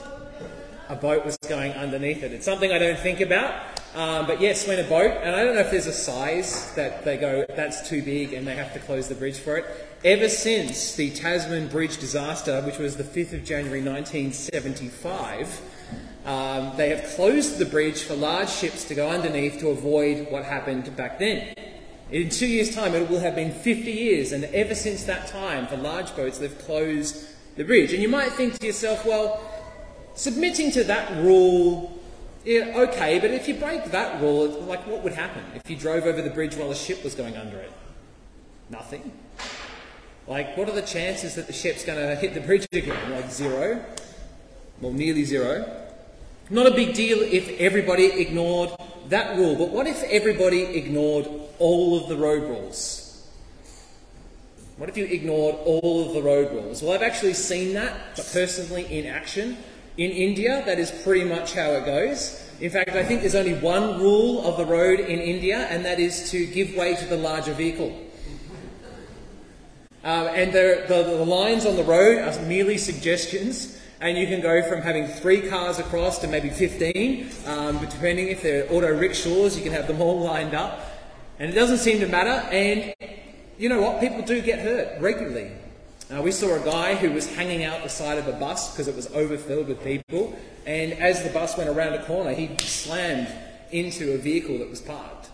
A 0.88 0.94
boat 0.94 1.24
was 1.24 1.36
going 1.48 1.72
underneath 1.72 2.22
it. 2.22 2.30
It's 2.30 2.44
something 2.44 2.70
I 2.70 2.78
don't 2.78 2.98
think 2.98 3.20
about. 3.20 3.60
Um, 3.96 4.28
but 4.28 4.40
yes, 4.40 4.68
when 4.68 4.78
a 4.78 4.88
boat, 4.88 5.10
and 5.10 5.34
I 5.34 5.42
don't 5.42 5.56
know 5.56 5.62
if 5.62 5.72
there's 5.72 5.88
a 5.88 5.92
size 5.92 6.72
that 6.76 7.04
they 7.04 7.16
go, 7.16 7.44
that's 7.56 7.88
too 7.88 8.02
big, 8.02 8.34
and 8.34 8.46
they 8.46 8.54
have 8.54 8.72
to 8.74 8.78
close 8.78 9.08
the 9.08 9.16
bridge 9.16 9.38
for 9.38 9.56
it. 9.56 9.66
Ever 10.04 10.28
since 10.28 10.94
the 10.94 11.10
Tasman 11.10 11.66
Bridge 11.70 11.98
disaster, 11.98 12.62
which 12.62 12.78
was 12.78 12.96
the 12.96 13.02
5th 13.02 13.32
of 13.32 13.44
January 13.44 13.82
1975, 13.82 15.60
um, 16.30 16.76
they 16.76 16.90
have 16.90 17.04
closed 17.16 17.58
the 17.58 17.64
bridge 17.64 18.04
for 18.04 18.14
large 18.14 18.48
ships 18.48 18.84
to 18.84 18.94
go 18.94 19.08
underneath 19.10 19.58
to 19.58 19.68
avoid 19.70 20.30
what 20.30 20.44
happened 20.44 20.94
back 20.94 21.18
then. 21.18 21.54
In 22.12 22.28
two 22.28 22.46
years' 22.46 22.74
time, 22.74 22.94
it 22.94 23.08
will 23.10 23.18
have 23.18 23.34
been 23.34 23.52
50 23.52 23.90
years, 23.90 24.30
and 24.30 24.44
ever 24.44 24.74
since 24.74 25.04
that 25.04 25.26
time, 25.26 25.66
for 25.66 25.76
large 25.76 26.14
boats, 26.14 26.38
they've 26.38 26.58
closed 26.60 27.26
the 27.56 27.64
bridge. 27.64 27.92
And 27.92 28.00
you 28.00 28.08
might 28.08 28.32
think 28.32 28.58
to 28.60 28.66
yourself, 28.66 29.04
well, 29.04 29.40
submitting 30.14 30.70
to 30.72 30.84
that 30.84 31.10
rule 31.22 32.00
yeah, 32.44 32.72
okay, 32.88 33.18
but 33.18 33.32
if 33.32 33.48
you 33.48 33.54
break 33.54 33.84
that 33.86 34.20
rule, 34.22 34.48
like 34.62 34.86
what 34.86 35.02
would 35.02 35.12
happen 35.12 35.44
if 35.54 35.68
you 35.68 35.76
drove 35.76 36.04
over 36.04 36.22
the 36.22 36.30
bridge 36.30 36.56
while 36.56 36.70
a 36.70 36.74
ship 36.74 37.04
was 37.04 37.14
going 37.14 37.36
under 37.36 37.58
it? 37.58 37.70
Nothing. 38.70 39.12
Like, 40.26 40.56
what 40.56 40.68
are 40.68 40.72
the 40.72 40.82
chances 40.82 41.34
that 41.34 41.46
the 41.46 41.52
ship's 41.52 41.84
going 41.84 41.98
to 41.98 42.14
hit 42.14 42.32
the 42.32 42.40
bridge 42.40 42.66
again? 42.72 43.10
Like 43.10 43.30
zero? 43.30 43.84
Well, 44.80 44.92
nearly 44.92 45.24
zero. 45.24 45.89
Not 46.50 46.66
a 46.66 46.72
big 46.72 46.94
deal 46.94 47.20
if 47.20 47.48
everybody 47.60 48.06
ignored 48.06 48.70
that 49.08 49.36
rule, 49.36 49.54
but 49.54 49.70
what 49.70 49.86
if 49.86 50.02
everybody 50.02 50.62
ignored 50.62 51.28
all 51.60 51.96
of 51.96 52.08
the 52.08 52.16
road 52.16 52.42
rules? 52.42 53.06
What 54.76 54.88
if 54.88 54.96
you 54.96 55.04
ignored 55.04 55.54
all 55.64 56.08
of 56.08 56.14
the 56.14 56.22
road 56.22 56.50
rules? 56.52 56.82
Well, 56.82 56.92
I've 56.92 57.02
actually 57.02 57.34
seen 57.34 57.74
that 57.74 58.16
but 58.16 58.28
personally 58.32 58.86
in 58.86 59.06
action. 59.06 59.58
In 59.96 60.10
India, 60.10 60.62
that 60.66 60.80
is 60.80 60.90
pretty 60.90 61.24
much 61.24 61.54
how 61.54 61.70
it 61.72 61.84
goes. 61.84 62.44
In 62.60 62.70
fact, 62.70 62.90
I 62.90 63.04
think 63.04 63.20
there's 63.20 63.34
only 63.36 63.54
one 63.54 64.00
rule 64.00 64.44
of 64.44 64.56
the 64.56 64.66
road 64.66 64.98
in 64.98 65.20
India, 65.20 65.66
and 65.70 65.84
that 65.84 66.00
is 66.00 66.30
to 66.30 66.46
give 66.46 66.74
way 66.74 66.96
to 66.96 67.04
the 67.04 67.16
larger 67.16 67.52
vehicle. 67.52 67.96
Um, 70.02 70.28
and 70.28 70.52
the, 70.52 70.84
the, 70.88 71.02
the 71.02 71.24
lines 71.24 71.64
on 71.64 71.76
the 71.76 71.84
road 71.84 72.18
are 72.18 72.42
merely 72.46 72.78
suggestions, 72.78 73.78
and 74.00 74.16
you 74.16 74.26
can 74.26 74.40
go 74.40 74.62
from 74.62 74.80
having 74.80 75.06
three 75.06 75.46
cars 75.48 75.78
across 75.78 76.18
to 76.20 76.26
maybe 76.26 76.48
15, 76.48 77.30
um, 77.46 77.78
depending 77.78 78.28
if 78.28 78.42
they're 78.42 78.66
auto 78.72 78.96
rickshaws, 78.96 79.56
you 79.56 79.62
can 79.62 79.72
have 79.72 79.86
them 79.86 80.00
all 80.00 80.20
lined 80.24 80.54
up. 80.54 80.80
And 81.38 81.50
it 81.50 81.54
doesn't 81.54 81.78
seem 81.78 82.00
to 82.00 82.06
matter, 82.06 82.46
and 82.50 82.94
you 83.58 83.68
know 83.68 83.80
what? 83.80 84.00
People 84.00 84.22
do 84.22 84.40
get 84.42 84.60
hurt 84.60 85.00
regularly. 85.00 85.52
Uh, 86.10 86.20
we 86.22 86.32
saw 86.32 86.60
a 86.60 86.64
guy 86.64 86.94
who 86.96 87.12
was 87.12 87.32
hanging 87.34 87.64
out 87.64 87.82
the 87.82 87.88
side 87.88 88.18
of 88.18 88.26
a 88.26 88.32
bus 88.32 88.72
because 88.72 88.88
it 88.88 88.96
was 88.96 89.06
overfilled 89.12 89.68
with 89.68 89.82
people, 89.84 90.38
and 90.66 90.92
as 90.94 91.22
the 91.22 91.30
bus 91.30 91.56
went 91.56 91.70
around 91.70 91.94
a 91.94 92.04
corner, 92.04 92.32
he 92.32 92.50
slammed 92.58 93.28
into 93.70 94.12
a 94.12 94.18
vehicle 94.18 94.58
that 94.58 94.68
was 94.68 94.80
parked. 94.80 95.30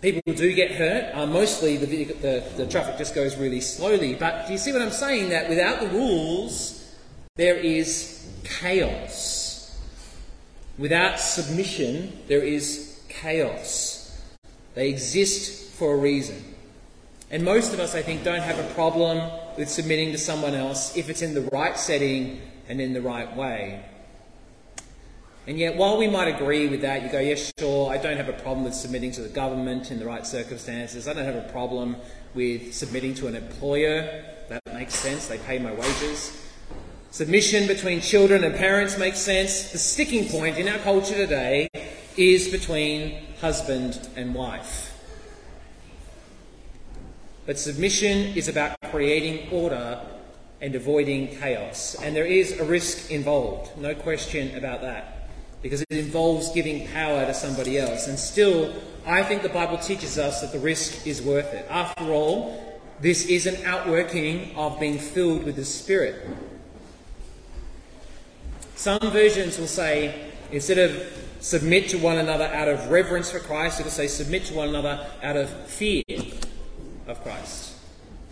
People 0.00 0.32
do 0.32 0.52
get 0.54 0.70
hurt. 0.72 1.14
Uh, 1.14 1.26
mostly 1.26 1.76
the, 1.76 2.04
the, 2.04 2.44
the 2.56 2.66
traffic 2.66 2.96
just 2.96 3.14
goes 3.14 3.36
really 3.36 3.60
slowly. 3.60 4.14
But 4.14 4.46
do 4.46 4.52
you 4.52 4.58
see 4.58 4.72
what 4.72 4.80
I'm 4.80 4.90
saying? 4.90 5.28
That 5.28 5.50
without 5.50 5.80
the 5.80 5.88
rules, 5.88 6.79
there 7.40 7.56
is 7.56 8.28
chaos. 8.44 9.74
Without 10.76 11.18
submission, 11.18 12.12
there 12.28 12.42
is 12.42 13.00
chaos. 13.08 14.20
They 14.74 14.90
exist 14.90 15.72
for 15.72 15.94
a 15.94 15.96
reason. 15.96 16.44
And 17.30 17.42
most 17.42 17.72
of 17.72 17.80
us, 17.80 17.94
I 17.94 18.02
think, 18.02 18.24
don't 18.24 18.42
have 18.42 18.58
a 18.58 18.74
problem 18.74 19.30
with 19.56 19.70
submitting 19.70 20.12
to 20.12 20.18
someone 20.18 20.52
else 20.52 20.94
if 20.98 21.08
it's 21.08 21.22
in 21.22 21.32
the 21.32 21.48
right 21.50 21.78
setting 21.78 22.42
and 22.68 22.78
in 22.78 22.92
the 22.92 23.00
right 23.00 23.34
way. 23.34 23.86
And 25.46 25.58
yet, 25.58 25.76
while 25.76 25.96
we 25.96 26.08
might 26.08 26.28
agree 26.28 26.68
with 26.68 26.82
that, 26.82 27.02
you 27.02 27.08
go, 27.08 27.20
yes, 27.20 27.50
sure, 27.58 27.90
I 27.90 27.96
don't 27.96 28.18
have 28.18 28.28
a 28.28 28.34
problem 28.34 28.64
with 28.64 28.74
submitting 28.74 29.12
to 29.12 29.22
the 29.22 29.30
government 29.30 29.90
in 29.90 29.98
the 29.98 30.04
right 30.04 30.26
circumstances. 30.26 31.08
I 31.08 31.14
don't 31.14 31.24
have 31.24 31.36
a 31.36 31.48
problem 31.50 31.96
with 32.34 32.74
submitting 32.74 33.14
to 33.14 33.28
an 33.28 33.34
employer. 33.34 34.26
That 34.50 34.60
makes 34.74 34.94
sense. 34.94 35.26
They 35.26 35.38
pay 35.38 35.58
my 35.58 35.72
wages. 35.72 36.49
Submission 37.12 37.66
between 37.66 38.00
children 38.00 38.44
and 38.44 38.54
parents 38.54 38.96
makes 38.96 39.18
sense. 39.18 39.72
The 39.72 39.78
sticking 39.78 40.28
point 40.28 40.58
in 40.58 40.68
our 40.68 40.78
culture 40.78 41.16
today 41.16 41.68
is 42.16 42.48
between 42.48 43.26
husband 43.40 44.08
and 44.14 44.32
wife. 44.32 44.96
But 47.46 47.58
submission 47.58 48.36
is 48.36 48.46
about 48.46 48.76
creating 48.92 49.50
order 49.50 50.00
and 50.60 50.76
avoiding 50.76 51.36
chaos. 51.38 51.96
And 52.00 52.14
there 52.14 52.26
is 52.26 52.60
a 52.60 52.64
risk 52.64 53.10
involved, 53.10 53.76
no 53.76 53.92
question 53.92 54.54
about 54.56 54.82
that, 54.82 55.30
because 55.62 55.82
it 55.82 55.90
involves 55.90 56.52
giving 56.52 56.86
power 56.88 57.26
to 57.26 57.34
somebody 57.34 57.76
else. 57.76 58.06
And 58.06 58.16
still, 58.16 58.72
I 59.04 59.24
think 59.24 59.42
the 59.42 59.48
Bible 59.48 59.78
teaches 59.78 60.16
us 60.16 60.42
that 60.42 60.52
the 60.52 60.60
risk 60.60 61.08
is 61.08 61.20
worth 61.20 61.52
it. 61.54 61.66
After 61.68 62.04
all, 62.12 62.80
this 63.00 63.26
is 63.26 63.46
an 63.46 63.64
outworking 63.64 64.54
of 64.54 64.78
being 64.78 64.98
filled 65.00 65.42
with 65.42 65.56
the 65.56 65.64
Spirit. 65.64 66.24
Some 68.80 69.10
versions 69.10 69.58
will 69.58 69.66
say, 69.66 70.30
instead 70.50 70.78
of 70.78 71.12
submit 71.40 71.90
to 71.90 71.98
one 71.98 72.16
another 72.16 72.46
out 72.46 72.66
of 72.66 72.90
reverence 72.90 73.30
for 73.30 73.38
Christ, 73.38 73.78
it'll 73.78 73.92
say 73.92 74.06
submit 74.06 74.46
to 74.46 74.54
one 74.54 74.70
another 74.70 75.06
out 75.22 75.36
of 75.36 75.50
fear 75.66 76.02
of 77.06 77.22
Christ. 77.22 77.74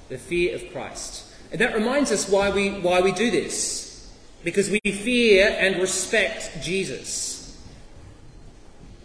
The 0.09 0.17
fear 0.17 0.55
of 0.55 0.73
Christ. 0.73 1.31
And 1.53 1.61
that 1.61 1.75
reminds 1.75 2.11
us 2.13 2.31
why 2.31 2.49
we, 2.49 2.71
why 2.71 3.03
we 3.03 3.13
do 3.13 3.31
this. 3.31 4.11
Because 4.43 4.71
we 4.71 4.81
fear 4.91 5.55
and 5.61 5.83
respect 5.83 6.63
Jesus. 6.63 7.63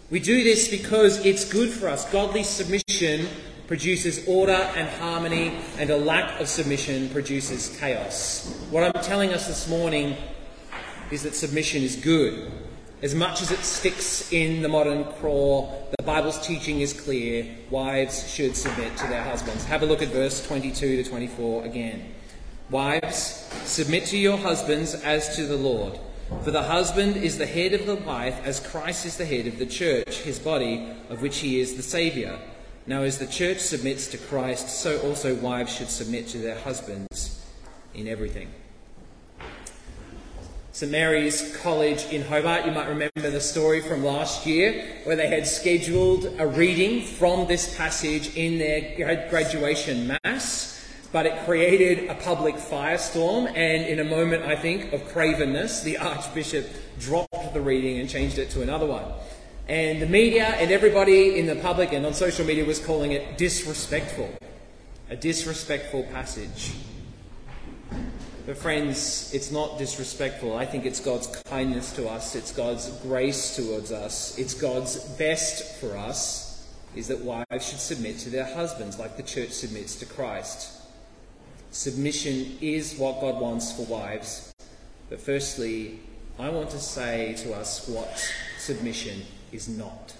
We 0.09 0.21
do 0.21 0.45
this 0.45 0.69
because 0.69 1.25
it's 1.25 1.43
good 1.43 1.71
for 1.71 1.89
us. 1.89 2.09
Godly 2.09 2.43
submission 2.43 3.27
produces 3.67 4.25
order 4.29 4.53
and 4.53 4.87
harmony, 4.87 5.57
and 5.77 5.89
a 5.89 5.97
lack 5.97 6.39
of 6.39 6.47
submission 6.47 7.09
produces 7.09 7.75
chaos. 7.81 8.65
What 8.71 8.83
I'm 8.83 9.03
telling 9.03 9.33
us 9.33 9.47
this 9.47 9.67
morning 9.67 10.15
is 11.13 11.23
that 11.23 11.35
submission 11.35 11.83
is 11.83 11.95
good. 11.95 12.51
As 13.01 13.13
much 13.13 13.41
as 13.41 13.51
it 13.51 13.59
sticks 13.59 14.31
in 14.31 14.61
the 14.61 14.69
modern 14.69 15.03
craw, 15.03 15.69
the 15.97 16.03
Bible's 16.03 16.39
teaching 16.45 16.81
is 16.81 16.93
clear. 16.93 17.45
Wives 17.69 18.31
should 18.31 18.55
submit 18.55 18.95
to 18.97 19.07
their 19.07 19.23
husbands. 19.23 19.65
Have 19.65 19.83
a 19.83 19.85
look 19.85 20.01
at 20.01 20.07
verse 20.09 20.45
22 20.47 21.03
to 21.03 21.09
24 21.09 21.65
again. 21.65 22.13
Wives, 22.69 23.47
submit 23.65 24.05
to 24.05 24.17
your 24.17 24.37
husbands 24.37 24.95
as 24.95 25.35
to 25.35 25.45
the 25.45 25.57
Lord. 25.57 25.99
For 26.43 26.51
the 26.51 26.63
husband 26.63 27.17
is 27.17 27.37
the 27.37 27.45
head 27.45 27.73
of 27.73 27.85
the 27.85 27.95
wife, 27.95 28.39
as 28.43 28.59
Christ 28.59 29.05
is 29.05 29.17
the 29.17 29.25
head 29.25 29.47
of 29.47 29.59
the 29.59 29.65
church, 29.65 30.19
his 30.19 30.39
body, 30.39 30.87
of 31.09 31.21
which 31.21 31.39
he 31.39 31.59
is 31.59 31.75
the 31.75 31.83
Saviour. 31.83 32.39
Now, 32.87 33.03
as 33.03 33.19
the 33.19 33.27
church 33.27 33.59
submits 33.59 34.07
to 34.07 34.17
Christ, 34.17 34.69
so 34.69 34.99
also 35.01 35.35
wives 35.35 35.75
should 35.75 35.89
submit 35.89 36.27
to 36.29 36.37
their 36.37 36.57
husbands 36.57 37.45
in 37.93 38.07
everything. 38.07 38.49
St 40.73 40.91
Mary's 40.91 41.55
College 41.57 42.05
in 42.05 42.23
Hobart. 42.23 42.65
You 42.65 42.71
might 42.71 42.87
remember 42.87 43.29
the 43.29 43.39
story 43.39 43.79
from 43.79 44.03
last 44.03 44.47
year 44.47 44.97
where 45.03 45.15
they 45.15 45.27
had 45.27 45.45
scheduled 45.45 46.25
a 46.39 46.47
reading 46.47 47.03
from 47.03 47.45
this 47.45 47.77
passage 47.77 48.35
in 48.35 48.57
their 48.57 49.29
graduation 49.29 50.17
mass, 50.23 50.83
but 51.11 51.27
it 51.27 51.45
created 51.45 52.09
a 52.09 52.15
public 52.15 52.55
firestorm, 52.55 53.55
and 53.55 53.85
in 53.85 53.99
a 53.99 54.03
moment, 54.03 54.45
I 54.45 54.55
think, 54.55 54.93
of 54.93 55.01
cravenness, 55.03 55.83
the 55.83 55.99
Archbishop 55.99 56.67
dropped 56.99 57.53
the 57.53 57.61
reading 57.61 57.99
and 57.99 58.09
changed 58.09 58.39
it 58.39 58.49
to 58.49 58.63
another 58.63 58.87
one. 58.87 59.05
And 59.69 60.01
the 60.01 60.07
media 60.07 60.55
and 60.57 60.71
everybody 60.71 61.37
in 61.37 61.45
the 61.45 61.55
public 61.57 61.93
and 61.93 62.03
on 62.03 62.15
social 62.15 62.47
media 62.47 62.65
was 62.65 62.83
calling 62.83 63.11
it 63.11 63.37
disrespectful. 63.37 64.35
A 65.11 65.15
disrespectful 65.15 66.01
passage. 66.11 66.73
But, 68.45 68.57
friends, 68.57 69.33
it's 69.33 69.51
not 69.51 69.77
disrespectful. 69.77 70.57
I 70.57 70.65
think 70.65 70.85
it's 70.85 70.99
God's 70.99 71.27
kindness 71.27 71.93
to 71.93 72.09
us, 72.09 72.35
it's 72.35 72.51
God's 72.51 72.89
grace 72.97 73.55
towards 73.55 73.93
us, 73.93 74.37
it's 74.37 74.53
God's 74.53 74.99
best 75.17 75.79
for 75.79 75.95
us 75.95 76.43
is 76.95 77.07
that 77.07 77.19
wives 77.19 77.67
should 77.67 77.79
submit 77.79 78.19
to 78.19 78.29
their 78.29 78.45
husbands 78.45 78.99
like 78.99 79.17
the 79.17 79.23
church 79.23 79.49
submits 79.49 79.95
to 79.95 80.05
Christ. 80.05 80.81
Submission 81.71 82.57
is 82.61 82.95
what 82.97 83.19
God 83.19 83.41
wants 83.41 83.71
for 83.71 83.83
wives. 83.83 84.53
But, 85.09 85.19
firstly, 85.19 85.99
I 86.37 86.49
want 86.49 86.69
to 86.71 86.79
say 86.79 87.35
to 87.39 87.53
us 87.53 87.87
what 87.87 88.31
submission 88.59 89.21
is 89.51 89.69
not. 89.69 90.13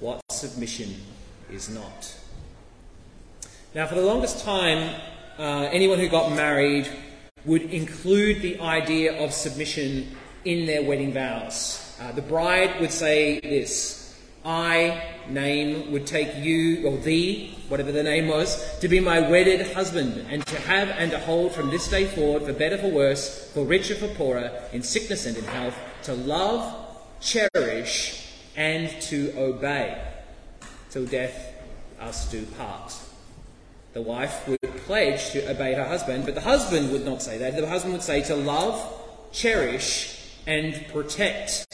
What 0.00 0.20
submission 0.30 0.94
is 1.52 1.68
not. 1.68 2.16
Now, 3.74 3.86
for 3.86 3.94
the 3.94 4.02
longest 4.02 4.44
time, 4.44 5.00
uh, 5.38 5.68
anyone 5.72 5.98
who 5.98 6.08
got 6.08 6.32
married 6.32 6.88
would 7.44 7.62
include 7.62 8.40
the 8.42 8.60
idea 8.60 9.22
of 9.22 9.32
submission 9.32 10.16
in 10.44 10.66
their 10.66 10.82
wedding 10.82 11.12
vows. 11.12 11.96
Uh, 12.00 12.12
the 12.12 12.22
bride 12.22 12.80
would 12.80 12.90
say 12.90 13.40
this 13.40 14.04
I, 14.44 15.02
name, 15.28 15.90
would 15.92 16.06
take 16.06 16.36
you, 16.36 16.86
or 16.86 16.98
thee, 16.98 17.56
whatever 17.68 17.92
the 17.92 18.02
name 18.02 18.28
was, 18.28 18.78
to 18.80 18.88
be 18.88 19.00
my 19.00 19.20
wedded 19.20 19.72
husband, 19.72 20.26
and 20.28 20.44
to 20.46 20.60
have 20.60 20.90
and 20.90 21.10
to 21.12 21.18
hold 21.18 21.52
from 21.52 21.70
this 21.70 21.88
day 21.88 22.04
forward, 22.04 22.42
for 22.42 22.52
better, 22.52 22.76
for 22.76 22.90
worse, 22.90 23.50
for 23.52 23.64
richer, 23.64 23.94
for 23.94 24.08
poorer, 24.08 24.50
in 24.72 24.82
sickness 24.82 25.24
and 25.24 25.36
in 25.38 25.44
health, 25.44 25.74
to 26.02 26.12
love 26.12 26.74
cherish, 27.20 28.28
and 28.54 28.90
to 29.00 29.32
obey, 29.38 29.98
till 30.90 31.06
death 31.06 31.54
us 31.98 32.30
do 32.30 32.44
part. 32.58 32.92
The 33.94 34.02
wife 34.02 34.48
would 34.48 34.60
pledge 34.86 35.30
to 35.30 35.48
obey 35.48 35.74
her 35.74 35.84
husband, 35.84 36.24
but 36.24 36.34
the 36.34 36.40
husband 36.40 36.90
would 36.90 37.04
not 37.04 37.22
say 37.22 37.38
that. 37.38 37.56
The 37.56 37.64
husband 37.68 37.92
would 37.92 38.02
say 38.02 38.22
to 38.22 38.34
love, 38.34 38.76
cherish, 39.30 40.20
and 40.48 40.84
protect. 40.88 41.64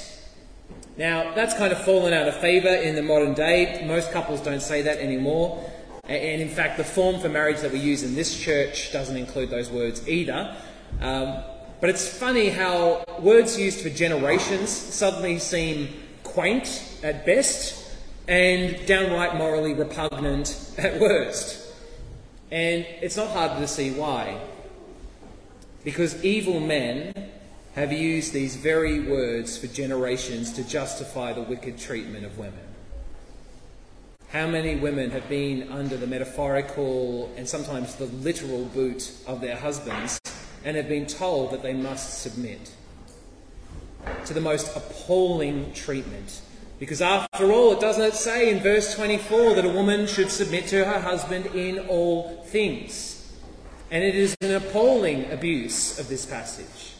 Now, 0.99 1.35
that's 1.35 1.55
kind 1.55 1.73
of 1.73 1.83
fallen 1.83 2.13
out 2.13 2.29
of 2.29 2.37
favour 2.37 2.69
in 2.69 2.95
the 2.95 3.03
modern 3.03 3.33
day. 3.33 3.83
Most 3.87 4.13
couples 4.13 4.43
don't 4.43 4.61
say 4.61 4.83
that 4.83 4.99
anymore. 4.99 5.65
And 6.05 6.43
in 6.43 6.51
fact, 6.51 6.77
the 6.77 6.85
form 6.85 7.21
for 7.21 7.31
marriage 7.31 7.61
that 7.61 7.73
we 7.73 7.79
use 7.79 8.03
in 8.03 8.15
this 8.15 8.39
church 8.39 8.93
doesn't 8.93 9.17
include 9.17 9.49
those 9.49 9.71
words 9.71 10.07
either. 10.07 10.55
Um, 11.01 11.43
but 11.81 11.89
it's 11.89 12.07
funny 12.07 12.51
how 12.51 13.03
words 13.21 13.59
used 13.59 13.81
for 13.81 13.89
generations 13.89 14.69
suddenly 14.69 15.39
seem 15.39 15.89
quaint 16.23 16.99
at 17.03 17.25
best 17.25 17.97
and 18.29 18.85
downright 18.85 19.37
morally 19.37 19.73
repugnant 19.73 20.75
at 20.77 21.01
worst. 21.01 21.60
And 22.51 22.85
it's 23.01 23.17
not 23.17 23.29
hard 23.29 23.59
to 23.59 23.69
see 23.69 23.93
why. 23.93 24.41
Because 25.85 26.23
evil 26.25 26.61
men 26.61 27.15
have 27.75 27.93
used 27.93 28.33
these 28.33 28.57
very 28.57 29.01
words 29.01 29.57
for 29.57 29.69
generations 29.69 30.53
to 30.55 30.65
justify 30.65 31.33
the 31.33 31.43
wicked 31.43 31.79
treatment 31.79 32.27
of 32.27 32.37
women. 32.39 32.59
How 34.31 34.47
many 34.47 34.77
women 34.77 35.11
have 35.11 35.29
been 35.29 35.71
under 35.71 35.97
the 35.97 36.07
metaphorical 36.07 37.33
and 37.37 37.49
sometimes 37.49 37.95
the 37.97 38.07
literal 38.07 38.65
boot 38.67 39.13
of 39.27 39.41
their 39.41 39.57
husbands 39.57 40.21
and 40.65 40.77
have 40.77 40.89
been 40.89 41.07
told 41.07 41.53
that 41.53 41.63
they 41.63 41.73
must 41.73 42.21
submit 42.21 42.73
to 44.27 44.35
the 44.35 44.41
most 44.41 44.77
appalling 44.77 45.73
treatment? 45.73 46.43
Because 46.81 47.01
after 47.01 47.53
all, 47.53 47.73
it 47.73 47.81
doesn't 47.81 48.15
say 48.15 48.51
in 48.51 48.61
verse 48.61 48.97
24 48.97 49.55
that 49.55 49.65
a 49.65 49.69
woman 49.69 50.09
should 50.09 50.31
submit 50.31 50.67
to 50.69 50.85
her 50.85 51.01
husband 51.01 51.47
in 51.55 51.79
all 51.87 52.43
things? 52.47 53.33
And 53.93 54.03
it 54.03 54.17
is 54.17 54.35
an 54.41 54.55
appalling 54.55 55.31
abuse 55.31 56.01
of 56.01 56.09
this 56.09 56.27
passage 56.27 56.95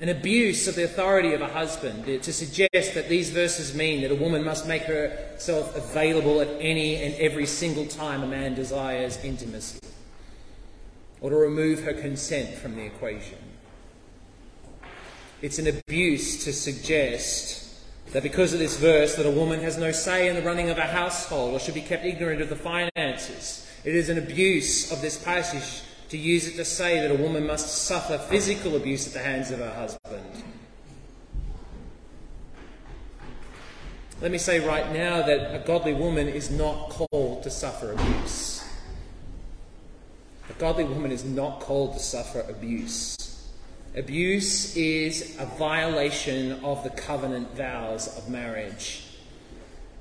an 0.00 0.10
abuse 0.10 0.68
of 0.68 0.74
the 0.74 0.84
authority 0.84 1.32
of 1.32 1.40
a 1.40 1.48
husband 1.48 2.04
to 2.04 2.32
suggest 2.32 2.94
that 2.94 3.08
these 3.08 3.30
verses 3.30 3.74
mean 3.74 4.02
that 4.02 4.10
a 4.10 4.14
woman 4.14 4.44
must 4.44 4.66
make 4.66 4.82
herself 4.82 5.74
available 5.76 6.42
at 6.42 6.48
any 6.60 6.96
and 6.96 7.14
every 7.14 7.46
single 7.46 7.86
time 7.86 8.22
a 8.22 8.26
man 8.26 8.54
desires 8.54 9.16
intimacy, 9.24 9.78
or 11.22 11.30
to 11.30 11.36
remove 11.36 11.84
her 11.84 11.94
consent 11.94 12.54
from 12.54 12.74
the 12.74 12.82
equation. 12.82 13.38
It's 15.40 15.58
an 15.58 15.68
abuse 15.68 16.44
to 16.44 16.52
suggest 16.52 17.63
that 18.14 18.22
because 18.22 18.52
of 18.52 18.60
this 18.60 18.78
verse 18.78 19.16
that 19.16 19.26
a 19.26 19.30
woman 19.30 19.58
has 19.58 19.76
no 19.76 19.90
say 19.90 20.28
in 20.28 20.36
the 20.36 20.42
running 20.42 20.70
of 20.70 20.78
a 20.78 20.86
household 20.86 21.52
or 21.52 21.58
should 21.58 21.74
be 21.74 21.80
kept 21.80 22.04
ignorant 22.04 22.40
of 22.40 22.48
the 22.48 22.54
finances. 22.54 23.68
It 23.82 23.96
is 23.96 24.08
an 24.08 24.18
abuse 24.18 24.92
of 24.92 25.02
this 25.02 25.22
passage 25.22 25.82
to 26.10 26.16
use 26.16 26.46
it 26.46 26.54
to 26.54 26.64
say 26.64 27.00
that 27.00 27.10
a 27.10 27.20
woman 27.20 27.44
must 27.44 27.86
suffer 27.86 28.16
physical 28.16 28.76
abuse 28.76 29.08
at 29.08 29.14
the 29.14 29.18
hands 29.18 29.50
of 29.50 29.58
her 29.58 29.74
husband. 29.74 30.44
Let 34.20 34.30
me 34.30 34.38
say 34.38 34.64
right 34.64 34.92
now 34.92 35.22
that 35.22 35.52
a 35.52 35.66
godly 35.66 35.92
woman 35.92 36.28
is 36.28 36.52
not 36.52 36.90
called 36.90 37.42
to 37.42 37.50
suffer 37.50 37.94
abuse. 37.94 38.64
A 40.48 40.52
godly 40.52 40.84
woman 40.84 41.10
is 41.10 41.24
not 41.24 41.58
called 41.58 41.94
to 41.94 41.98
suffer 41.98 42.46
abuse. 42.48 43.33
Abuse 43.96 44.76
is 44.76 45.36
a 45.38 45.46
violation 45.46 46.64
of 46.64 46.82
the 46.82 46.90
covenant 46.90 47.56
vows 47.56 48.08
of 48.18 48.28
marriage. 48.28 49.04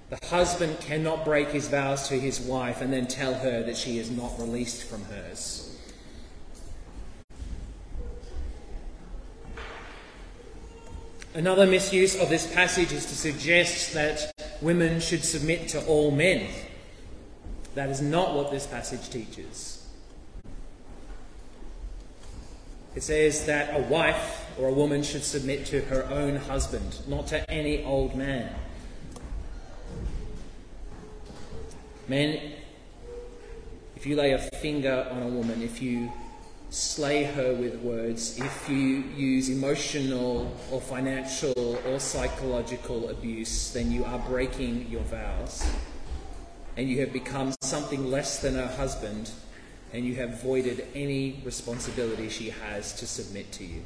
The 0.09 0.17
husband 0.25 0.79
cannot 0.79 1.23
break 1.23 1.49
his 1.49 1.67
vows 1.67 2.07
to 2.07 2.19
his 2.19 2.41
wife 2.41 2.81
and 2.81 2.91
then 2.91 3.05
tell 3.05 3.35
her 3.35 3.61
that 3.61 3.77
she 3.77 3.99
is 3.99 4.09
not 4.09 4.31
released 4.39 4.83
from 4.85 5.03
hers. 5.05 5.77
Another 11.35 11.67
misuse 11.67 12.19
of 12.19 12.29
this 12.29 12.51
passage 12.51 12.91
is 12.91 13.05
to 13.05 13.15
suggest 13.15 13.93
that 13.93 14.33
women 14.59 14.99
should 15.01 15.23
submit 15.23 15.67
to 15.69 15.85
all 15.85 16.09
men. 16.09 16.47
That 17.75 17.89
is 17.89 18.01
not 18.01 18.33
what 18.33 18.49
this 18.49 18.65
passage 18.65 19.07
teaches. 19.11 19.82
It 22.95 23.01
says 23.01 23.45
that 23.45 23.75
a 23.75 23.81
wife 23.83 24.45
or 24.59 24.67
a 24.67 24.73
woman 24.73 25.01
should 25.01 25.23
submit 25.23 25.65
to 25.67 25.81
her 25.81 26.05
own 26.05 26.35
husband, 26.35 26.99
not 27.07 27.27
to 27.27 27.49
any 27.49 27.83
old 27.83 28.15
man. 28.15 28.53
Men, 32.07 32.53
if 33.95 34.05
you 34.05 34.15
lay 34.15 34.33
a 34.33 34.37
finger 34.37 35.07
on 35.09 35.23
a 35.23 35.27
woman, 35.27 35.61
if 35.61 35.81
you 35.81 36.11
slay 36.69 37.23
her 37.23 37.53
with 37.53 37.75
words, 37.81 38.39
if 38.39 38.69
you 38.69 39.03
use 39.15 39.49
emotional 39.49 40.55
or 40.71 40.81
financial 40.81 41.79
or 41.87 41.99
psychological 41.99 43.09
abuse, 43.09 43.71
then 43.73 43.91
you 43.91 44.03
are 44.05 44.19
breaking 44.19 44.87
your 44.89 45.03
vows. 45.03 45.65
And 46.75 46.89
you 46.89 46.99
have 46.99 47.13
become 47.13 47.53
something 47.61 48.09
less 48.09 48.39
than 48.39 48.55
her 48.55 48.67
husband, 48.67 49.31
and 49.93 50.05
you 50.05 50.15
have 50.15 50.41
voided 50.41 50.87
any 50.95 51.39
responsibility 51.45 52.27
she 52.27 52.49
has 52.49 52.93
to 52.93 53.05
submit 53.05 53.51
to 53.51 53.63
you. 53.63 53.83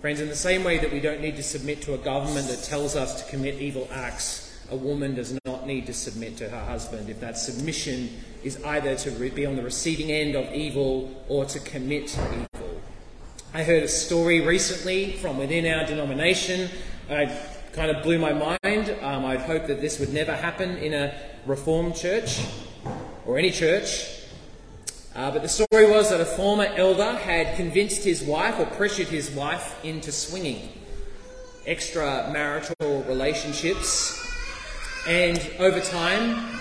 Friends, 0.00 0.20
in 0.20 0.28
the 0.30 0.34
same 0.34 0.64
way 0.64 0.78
that 0.78 0.90
we 0.90 0.98
don't 0.98 1.20
need 1.20 1.36
to 1.36 1.42
submit 1.42 1.82
to 1.82 1.92
a 1.92 1.98
government 1.98 2.48
that 2.48 2.62
tells 2.62 2.96
us 2.96 3.22
to 3.22 3.30
commit 3.30 3.60
evil 3.60 3.86
acts, 3.92 4.46
a 4.70 4.76
woman 4.76 5.14
does 5.14 5.38
not 5.44 5.66
need 5.66 5.84
to 5.86 5.92
submit 5.92 6.38
to 6.38 6.48
her 6.48 6.64
husband 6.64 7.10
if 7.10 7.20
that 7.20 7.36
submission 7.36 8.08
is 8.42 8.62
either 8.64 8.96
to 8.96 9.10
be 9.10 9.44
on 9.44 9.56
the 9.56 9.62
receiving 9.62 10.10
end 10.10 10.36
of 10.36 10.50
evil 10.54 11.22
or 11.28 11.44
to 11.44 11.58
commit 11.60 12.16
evil. 12.32 12.80
I 13.52 13.62
heard 13.62 13.82
a 13.82 13.88
story 13.88 14.40
recently 14.40 15.16
from 15.16 15.36
within 15.36 15.66
our 15.66 15.84
denomination. 15.84 16.70
It 17.10 17.72
kind 17.74 17.90
of 17.90 18.02
blew 18.02 18.18
my 18.18 18.32
mind. 18.32 18.96
Um, 19.02 19.26
I'd 19.26 19.40
hoped 19.40 19.66
that 19.66 19.82
this 19.82 20.00
would 20.00 20.14
never 20.14 20.34
happen 20.34 20.78
in 20.78 20.94
a 20.94 21.14
Reformed 21.46 21.96
church 21.96 22.40
or 23.30 23.38
any 23.38 23.50
church. 23.50 24.06
Uh, 25.14 25.30
but 25.30 25.42
the 25.42 25.48
story 25.48 25.90
was 25.90 26.10
that 26.10 26.20
a 26.20 26.24
former 26.24 26.66
elder 26.76 27.14
had 27.14 27.56
convinced 27.56 28.02
his 28.04 28.22
wife 28.22 28.58
or 28.58 28.66
pressured 28.66 29.08
his 29.08 29.30
wife 29.30 29.78
into 29.84 30.10
swinging 30.10 30.68
extramarital 31.66 33.06
relationships 33.06 34.20
and 35.08 35.38
over 35.58 35.80
time, 35.80 36.58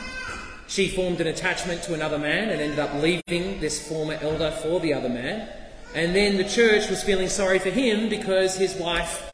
she 0.68 0.88
formed 0.88 1.20
an 1.20 1.28
attachment 1.28 1.84
to 1.84 1.94
another 1.94 2.18
man 2.18 2.50
and 2.50 2.62
ended 2.62 2.80
up 2.80 2.94
leaving 3.02 3.60
this 3.60 3.86
former 3.88 4.18
elder 4.22 4.52
for 4.52 4.80
the 4.80 4.94
other 4.94 5.10
man. 5.10 5.50
And 5.94 6.16
then 6.16 6.38
the 6.38 6.44
church 6.44 6.90
was 6.90 7.04
feeling 7.04 7.28
sorry 7.28 7.60
for 7.60 7.70
him 7.70 8.08
because 8.08 8.56
his 8.56 8.76
wife 8.76 9.32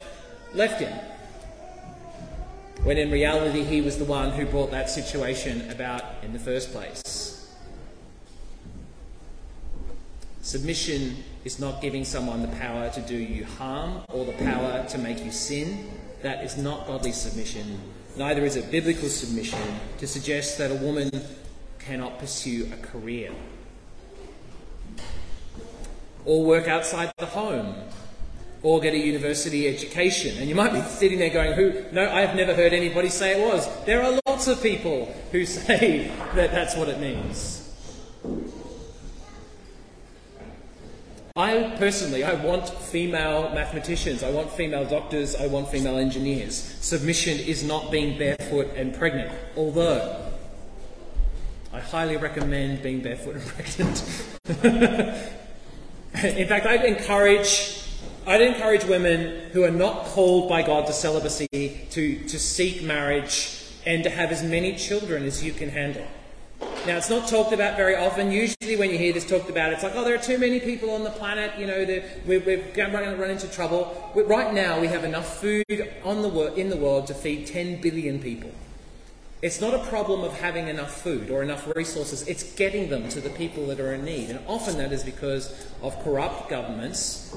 left 0.54 0.80
him. 0.80 0.98
When 2.86 2.98
in 2.98 3.10
reality, 3.10 3.64
he 3.64 3.80
was 3.82 3.98
the 3.98 4.04
one 4.04 4.30
who 4.30 4.46
brought 4.46 4.70
that 4.70 4.88
situation 4.88 5.68
about 5.70 6.04
in 6.22 6.32
the 6.32 6.38
first 6.38 6.70
place. 6.70 7.52
Submission 10.40 11.16
is 11.44 11.58
not 11.58 11.82
giving 11.82 12.04
someone 12.04 12.42
the 12.42 12.56
power 12.56 12.88
to 12.90 13.00
do 13.00 13.16
you 13.16 13.44
harm 13.44 14.02
or 14.12 14.24
the 14.24 14.32
power 14.32 14.86
to 14.88 14.98
make 14.98 15.24
you 15.24 15.32
sin. 15.32 15.90
That 16.22 16.44
is 16.44 16.56
not 16.56 16.86
godly 16.86 17.12
submission 17.12 17.80
neither 18.16 18.44
is 18.44 18.56
it 18.56 18.70
biblical 18.70 19.08
submission 19.08 19.60
to 19.98 20.06
suggest 20.06 20.56
that 20.58 20.70
a 20.70 20.74
woman 20.74 21.10
cannot 21.78 22.18
pursue 22.18 22.70
a 22.72 22.76
career 22.86 23.30
or 26.24 26.44
work 26.44 26.66
outside 26.66 27.12
the 27.18 27.26
home 27.26 27.74
or 28.66 28.80
get 28.80 28.94
a 28.94 28.98
university 28.98 29.68
education. 29.68 30.36
And 30.38 30.48
you 30.48 30.56
might 30.56 30.72
be 30.72 30.80
sitting 30.82 31.20
there 31.20 31.30
going, 31.30 31.52
"Who? 31.52 31.84
No, 31.92 32.10
I've 32.10 32.34
never 32.34 32.52
heard 32.52 32.72
anybody 32.72 33.08
say 33.08 33.40
it 33.40 33.48
was." 33.48 33.68
There 33.84 34.02
are 34.02 34.18
lots 34.26 34.48
of 34.48 34.60
people 34.60 35.06
who 35.30 35.46
say 35.58 36.10
that 36.34 36.50
that's 36.50 36.74
what 36.74 36.88
it 36.88 36.98
means. 36.98 37.62
I 41.36 41.76
personally, 41.78 42.24
I 42.24 42.34
want 42.34 42.68
female 42.68 43.50
mathematicians, 43.54 44.24
I 44.24 44.30
want 44.30 44.50
female 44.50 44.84
doctors, 44.84 45.36
I 45.36 45.46
want 45.46 45.68
female 45.68 45.98
engineers. 45.98 46.56
Submission 46.80 47.38
is 47.38 47.62
not 47.62 47.92
being 47.92 48.18
barefoot 48.18 48.68
and 48.74 48.92
pregnant, 48.94 49.30
although 49.56 50.32
I 51.72 51.78
highly 51.78 52.16
recommend 52.16 52.82
being 52.82 53.00
barefoot 53.00 53.36
and 53.36 53.46
pregnant. 53.54 54.02
In 56.14 56.48
fact, 56.48 56.66
I'd 56.66 56.84
encourage, 56.84 57.85
I'd 58.28 58.40
encourage 58.40 58.84
women 58.84 59.50
who 59.52 59.62
are 59.62 59.70
not 59.70 60.06
called 60.06 60.48
by 60.48 60.62
God 60.62 60.88
to 60.88 60.92
celibacy 60.92 61.46
to, 61.90 62.18
to 62.26 62.38
seek 62.40 62.82
marriage 62.82 63.62
and 63.86 64.02
to 64.02 64.10
have 64.10 64.32
as 64.32 64.42
many 64.42 64.74
children 64.74 65.22
as 65.22 65.44
you 65.44 65.52
can 65.52 65.68
handle. 65.68 66.04
Now, 66.88 66.96
it's 66.96 67.08
not 67.08 67.28
talked 67.28 67.52
about 67.52 67.76
very 67.76 67.94
often. 67.94 68.32
Usually, 68.32 68.74
when 68.76 68.90
you 68.90 68.98
hear 68.98 69.12
this 69.12 69.28
talked 69.28 69.48
about, 69.48 69.72
it's 69.72 69.84
like, 69.84 69.94
oh, 69.94 70.02
there 70.02 70.16
are 70.16 70.22
too 70.22 70.38
many 70.38 70.58
people 70.58 70.90
on 70.90 71.04
the 71.04 71.10
planet, 71.10 71.56
you 71.56 71.68
know, 71.68 71.84
we're, 72.26 72.40
we're 72.40 72.72
going 72.72 72.90
to 72.90 73.16
run 73.16 73.30
into 73.30 73.46
trouble. 73.46 74.12
Right 74.16 74.52
now, 74.52 74.80
we 74.80 74.88
have 74.88 75.04
enough 75.04 75.40
food 75.40 75.64
on 76.02 76.22
the, 76.22 76.54
in 76.54 76.68
the 76.68 76.76
world 76.76 77.06
to 77.06 77.14
feed 77.14 77.46
10 77.46 77.80
billion 77.80 78.18
people. 78.18 78.50
It's 79.40 79.60
not 79.60 79.72
a 79.72 79.84
problem 79.84 80.24
of 80.24 80.32
having 80.40 80.66
enough 80.66 81.00
food 81.00 81.30
or 81.30 81.44
enough 81.44 81.68
resources, 81.76 82.26
it's 82.26 82.42
getting 82.54 82.90
them 82.90 83.08
to 83.10 83.20
the 83.20 83.30
people 83.30 83.68
that 83.68 83.78
are 83.78 83.94
in 83.94 84.04
need. 84.04 84.30
And 84.30 84.40
often 84.48 84.78
that 84.78 84.92
is 84.92 85.04
because 85.04 85.68
of 85.80 86.02
corrupt 86.02 86.48
governments 86.48 87.32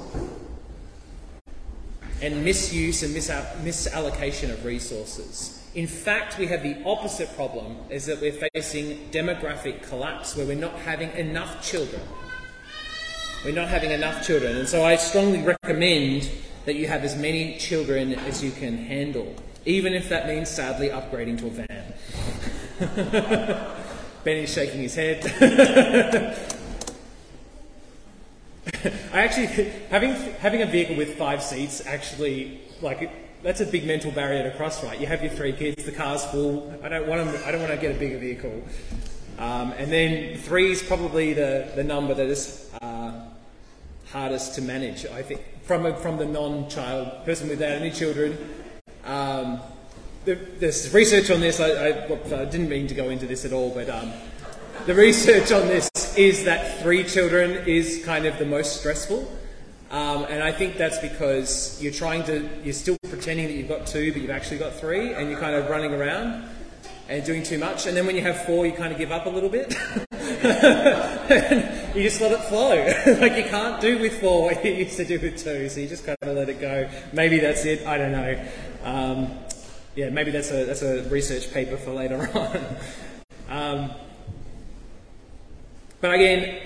and 2.21 2.43
misuse 2.43 3.03
and 3.03 3.15
misallocation 3.15 4.51
of 4.51 4.65
resources. 4.65 5.55
In 5.75 5.87
fact, 5.87 6.37
we 6.37 6.47
have 6.47 6.63
the 6.63 6.75
opposite 6.83 7.33
problem 7.35 7.77
is 7.89 8.05
that 8.07 8.19
we're 8.19 8.49
facing 8.53 9.09
demographic 9.11 9.83
collapse 9.83 10.35
where 10.35 10.45
we're 10.45 10.55
not 10.55 10.73
having 10.79 11.11
enough 11.11 11.63
children. 11.63 12.01
We're 13.45 13.53
not 13.53 13.69
having 13.69 13.91
enough 13.91 14.25
children. 14.25 14.57
And 14.57 14.67
so 14.67 14.83
I 14.83 14.95
strongly 14.95 15.41
recommend 15.41 16.29
that 16.65 16.75
you 16.75 16.87
have 16.87 17.03
as 17.03 17.15
many 17.15 17.57
children 17.57 18.13
as 18.13 18.43
you 18.43 18.51
can 18.51 18.77
handle, 18.77 19.33
even 19.65 19.93
if 19.93 20.09
that 20.09 20.27
means 20.27 20.49
sadly 20.49 20.89
upgrading 20.89 21.39
to 21.39 21.47
a 21.47 21.51
van. 21.51 21.93
Benny's 24.23 24.51
shaking 24.53 24.81
his 24.81 24.95
head. 24.95 26.55
I 29.13 29.21
actually 29.21 29.69
having 29.89 30.11
having 30.39 30.61
a 30.61 30.65
vehicle 30.65 30.95
with 30.95 31.17
five 31.17 31.43
seats 31.43 31.85
actually 31.85 32.61
like 32.81 33.11
that's 33.41 33.61
a 33.61 33.65
big 33.65 33.85
mental 33.85 34.11
barrier 34.11 34.43
to 34.43 34.55
cross, 34.57 34.83
right? 34.83 34.99
You 34.99 35.07
have 35.07 35.21
your 35.21 35.31
three 35.31 35.53
kids, 35.53 35.83
the 35.85 35.91
car's 35.91 36.25
full. 36.25 36.73
I 36.83 36.89
don't 36.89 37.07
want 37.07 37.21
I 37.45 37.51
don't 37.51 37.61
want 37.61 37.73
to 37.73 37.79
get 37.79 37.95
a 37.95 37.99
bigger 37.99 38.17
vehicle. 38.17 38.63
Um, 39.39 39.71
and 39.77 39.89
then 39.89 40.37
three 40.37 40.69
is 40.69 40.83
probably 40.83 41.31
the, 41.31 41.71
the 41.73 41.83
number 41.83 42.13
that 42.13 42.27
is 42.27 42.69
uh, 42.81 43.13
hardest 44.11 44.55
to 44.55 44.61
manage, 44.61 45.05
I 45.05 45.21
think, 45.21 45.41
from, 45.63 45.85
a, 45.85 45.95
from 45.95 46.17
the 46.17 46.25
non 46.25 46.69
child 46.69 47.23
person 47.23 47.47
without 47.47 47.71
any 47.71 47.89
children. 47.89 48.37
Um, 49.05 49.61
there's 50.25 50.93
research 50.93 51.31
on 51.31 51.39
this. 51.39 51.61
I, 51.61 51.69
I, 51.69 51.87
I, 51.87 52.45
didn't 52.45 52.67
mean 52.67 52.87
to 52.87 52.93
go 52.93 53.09
into 53.09 53.25
this 53.25 53.45
at 53.45 53.53
all, 53.53 53.69
but 53.73 53.89
um, 53.89 54.11
the 54.85 54.93
research 54.93 55.53
on 55.53 55.65
this 55.67 55.89
is 56.19 56.43
that 56.43 56.81
three 56.81 57.05
children 57.05 57.65
is 57.65 58.03
kind 58.03 58.25
of 58.25 58.37
the 58.37 58.45
most 58.45 58.77
stressful. 58.81 59.19
Um, 59.89 60.25
and 60.25 60.43
I 60.43 60.51
think 60.51 60.75
that's 60.75 60.99
because 60.99 61.81
you're 61.81 61.93
trying 61.93 62.25
to, 62.25 62.47
you're 62.61 62.73
still 62.73 62.97
pretending 63.07 63.47
that 63.47 63.53
you've 63.53 63.69
got 63.69 63.87
two, 63.87 64.11
but 64.11 64.21
you've 64.21 64.29
actually 64.29 64.57
got 64.57 64.73
three, 64.73 65.13
and 65.13 65.29
you're 65.29 65.39
kind 65.39 65.55
of 65.55 65.69
running 65.69 65.93
around 65.93 66.43
and 67.07 67.23
doing 67.23 67.41
too 67.41 67.57
much. 67.57 67.87
And 67.87 67.95
then 67.95 68.05
when 68.05 68.17
you 68.17 68.21
have 68.21 68.43
four, 68.45 68.65
you 68.65 68.73
kind 68.73 68.91
of 68.91 68.97
give 68.97 69.13
up 69.13 69.27
a 69.27 69.29
little 69.29 69.47
bit. 69.47 69.69
you 71.95 72.03
just 72.03 72.19
let 72.19 72.33
it 72.33 72.43
flow. 72.49 72.75
like 73.21 73.37
you 73.37 73.49
can't 73.49 73.79
do 73.79 73.97
with 73.97 74.19
four 74.19 74.49
what 74.49 74.65
you 74.65 74.73
used 74.73 74.97
to 74.97 75.05
do 75.05 75.21
with 75.21 75.41
two, 75.41 75.69
so 75.69 75.79
you 75.79 75.87
just 75.87 76.05
kind 76.05 76.17
of 76.21 76.35
let 76.35 76.49
it 76.49 76.59
go. 76.59 76.89
Maybe 77.13 77.39
that's 77.39 77.63
it. 77.63 77.87
I 77.87 77.97
don't 77.97 78.11
know. 78.11 78.45
Um, 78.83 79.39
yeah, 79.95 80.09
maybe 80.09 80.31
that's 80.31 80.51
a 80.51 80.65
that's 80.65 80.81
a 80.81 81.03
research 81.09 81.53
paper 81.53 81.77
for 81.77 81.91
later 81.91 82.29
on. 82.37 82.59
Um, 83.49 83.91
but 86.01 86.13
again. 86.13 86.59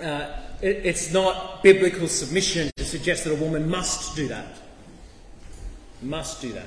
Uh, 0.00 0.28
it's 0.60 1.12
not 1.12 1.62
biblical 1.62 2.08
submission 2.08 2.70
to 2.76 2.84
suggest 2.84 3.24
that 3.24 3.32
a 3.32 3.36
woman 3.36 3.68
must 3.70 4.16
do 4.16 4.28
that. 4.28 4.46
Must 6.02 6.40
do 6.42 6.52
that. 6.52 6.66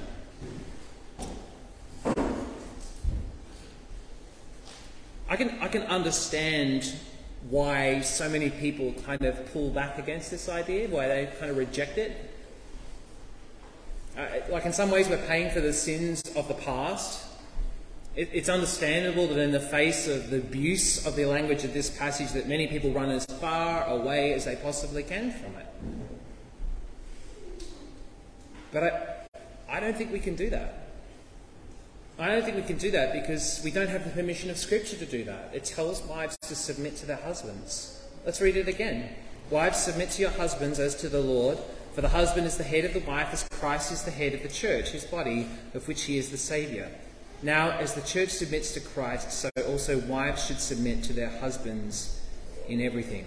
I 5.27 5.35
can, 5.35 5.49
I 5.61 5.67
can 5.67 5.83
understand 5.83 6.93
why 7.49 8.01
so 8.01 8.29
many 8.29 8.49
people 8.49 8.93
kind 9.05 9.23
of 9.23 9.51
pull 9.53 9.69
back 9.69 9.97
against 9.97 10.31
this 10.31 10.49
idea, 10.49 10.87
why 10.89 11.07
they 11.07 11.29
kind 11.39 11.49
of 11.49 11.57
reject 11.57 11.97
it. 11.97 12.29
Uh, 14.17 14.27
like 14.49 14.65
in 14.65 14.73
some 14.73 14.91
ways, 14.91 15.07
we're 15.09 15.25
paying 15.27 15.49
for 15.51 15.61
the 15.61 15.73
sins 15.73 16.21
of 16.35 16.47
the 16.47 16.53
past 16.53 17.25
it, 17.25 17.30
it's 18.15 18.49
understandable 18.49 19.27
that 19.27 19.37
in 19.37 19.51
the 19.51 19.59
face 19.59 20.07
of 20.07 20.29
the 20.29 20.37
abuse 20.37 21.05
of 21.05 21.15
the 21.15 21.25
language 21.25 21.63
of 21.63 21.73
this 21.73 21.89
passage 21.89 22.31
that 22.33 22.47
many 22.47 22.67
people 22.67 22.91
run 22.91 23.09
as 23.09 23.25
far 23.25 23.85
away 23.85 24.33
as 24.33 24.45
they 24.45 24.57
possibly 24.57 25.03
can 25.03 25.31
from 25.31 25.55
it. 25.55 25.67
But 28.73 28.83
I, 28.83 29.77
I 29.77 29.79
don't 29.79 29.95
think 29.95 30.11
we 30.11 30.19
can 30.19 30.35
do 30.35 30.49
that. 30.49 30.89
I 32.19 32.27
don't 32.27 32.43
think 32.43 32.57
we 32.57 32.63
can 32.63 32.77
do 32.77 32.91
that 32.91 33.13
because 33.13 33.61
we 33.63 33.71
don't 33.71 33.89
have 33.89 34.03
the 34.03 34.11
permission 34.11 34.49
of 34.49 34.57
Scripture 34.57 34.97
to 34.97 35.05
do 35.05 35.23
that. 35.23 35.51
It 35.53 35.63
tells 35.63 36.01
wives 36.03 36.37
to 36.43 36.55
submit 36.55 36.97
to 36.97 37.05
their 37.05 37.17
husbands. 37.17 38.05
Let's 38.25 38.41
read 38.41 38.57
it 38.57 38.67
again. 38.67 39.09
Wives, 39.49 39.77
submit 39.77 40.11
to 40.11 40.21
your 40.21 40.31
husbands 40.31 40.79
as 40.79 40.95
to 40.95 41.09
the 41.09 41.21
Lord, 41.21 41.57
for 41.93 42.01
the 42.01 42.09
husband 42.09 42.45
is 42.45 42.57
the 42.57 42.63
head 42.63 42.85
of 42.85 42.93
the 42.93 42.99
wife, 42.99 43.29
as 43.31 43.47
Christ 43.59 43.91
is 43.91 44.03
the 44.03 44.11
head 44.11 44.33
of 44.33 44.43
the 44.43 44.49
church, 44.49 44.89
his 44.89 45.05
body, 45.05 45.47
of 45.73 45.87
which 45.87 46.03
he 46.03 46.17
is 46.17 46.29
the 46.29 46.37
Saviour. 46.37 46.87
Now, 47.43 47.71
as 47.71 47.95
the 47.95 48.01
church 48.01 48.29
submits 48.29 48.73
to 48.75 48.79
Christ, 48.79 49.31
so 49.31 49.49
also 49.67 49.97
wives 49.99 50.45
should 50.45 50.59
submit 50.59 51.03
to 51.05 51.13
their 51.13 51.29
husbands 51.29 52.21
in 52.67 52.81
everything. 52.81 53.25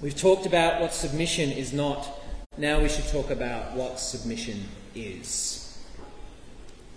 We've 0.00 0.16
talked 0.16 0.46
about 0.46 0.80
what 0.80 0.94
submission 0.94 1.50
is 1.50 1.72
not. 1.72 2.08
Now 2.56 2.80
we 2.80 2.88
should 2.88 3.06
talk 3.08 3.30
about 3.30 3.74
what 3.74 4.00
submission 4.00 4.64
is. 4.94 5.78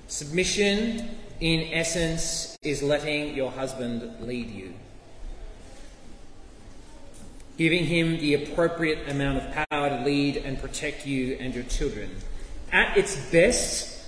Submission, 0.08 1.10
in 1.40 1.74
essence, 1.74 2.58
is 2.64 2.82
letting 2.82 3.36
your 3.36 3.52
husband 3.52 4.26
lead 4.26 4.50
you, 4.50 4.74
giving 7.58 7.86
him 7.86 8.18
the 8.20 8.36
appropriate 8.36 9.10
amount 9.10 9.38
of 9.40 9.68
power 9.70 9.90
to 9.90 10.04
lead 10.06 10.38
and 10.38 10.60
protect 10.62 11.06
you 11.06 11.38
and 11.40 11.54
your 11.54 11.64
children. 11.66 12.10
At 12.72 12.98
its 12.98 13.32
best, 13.32 14.01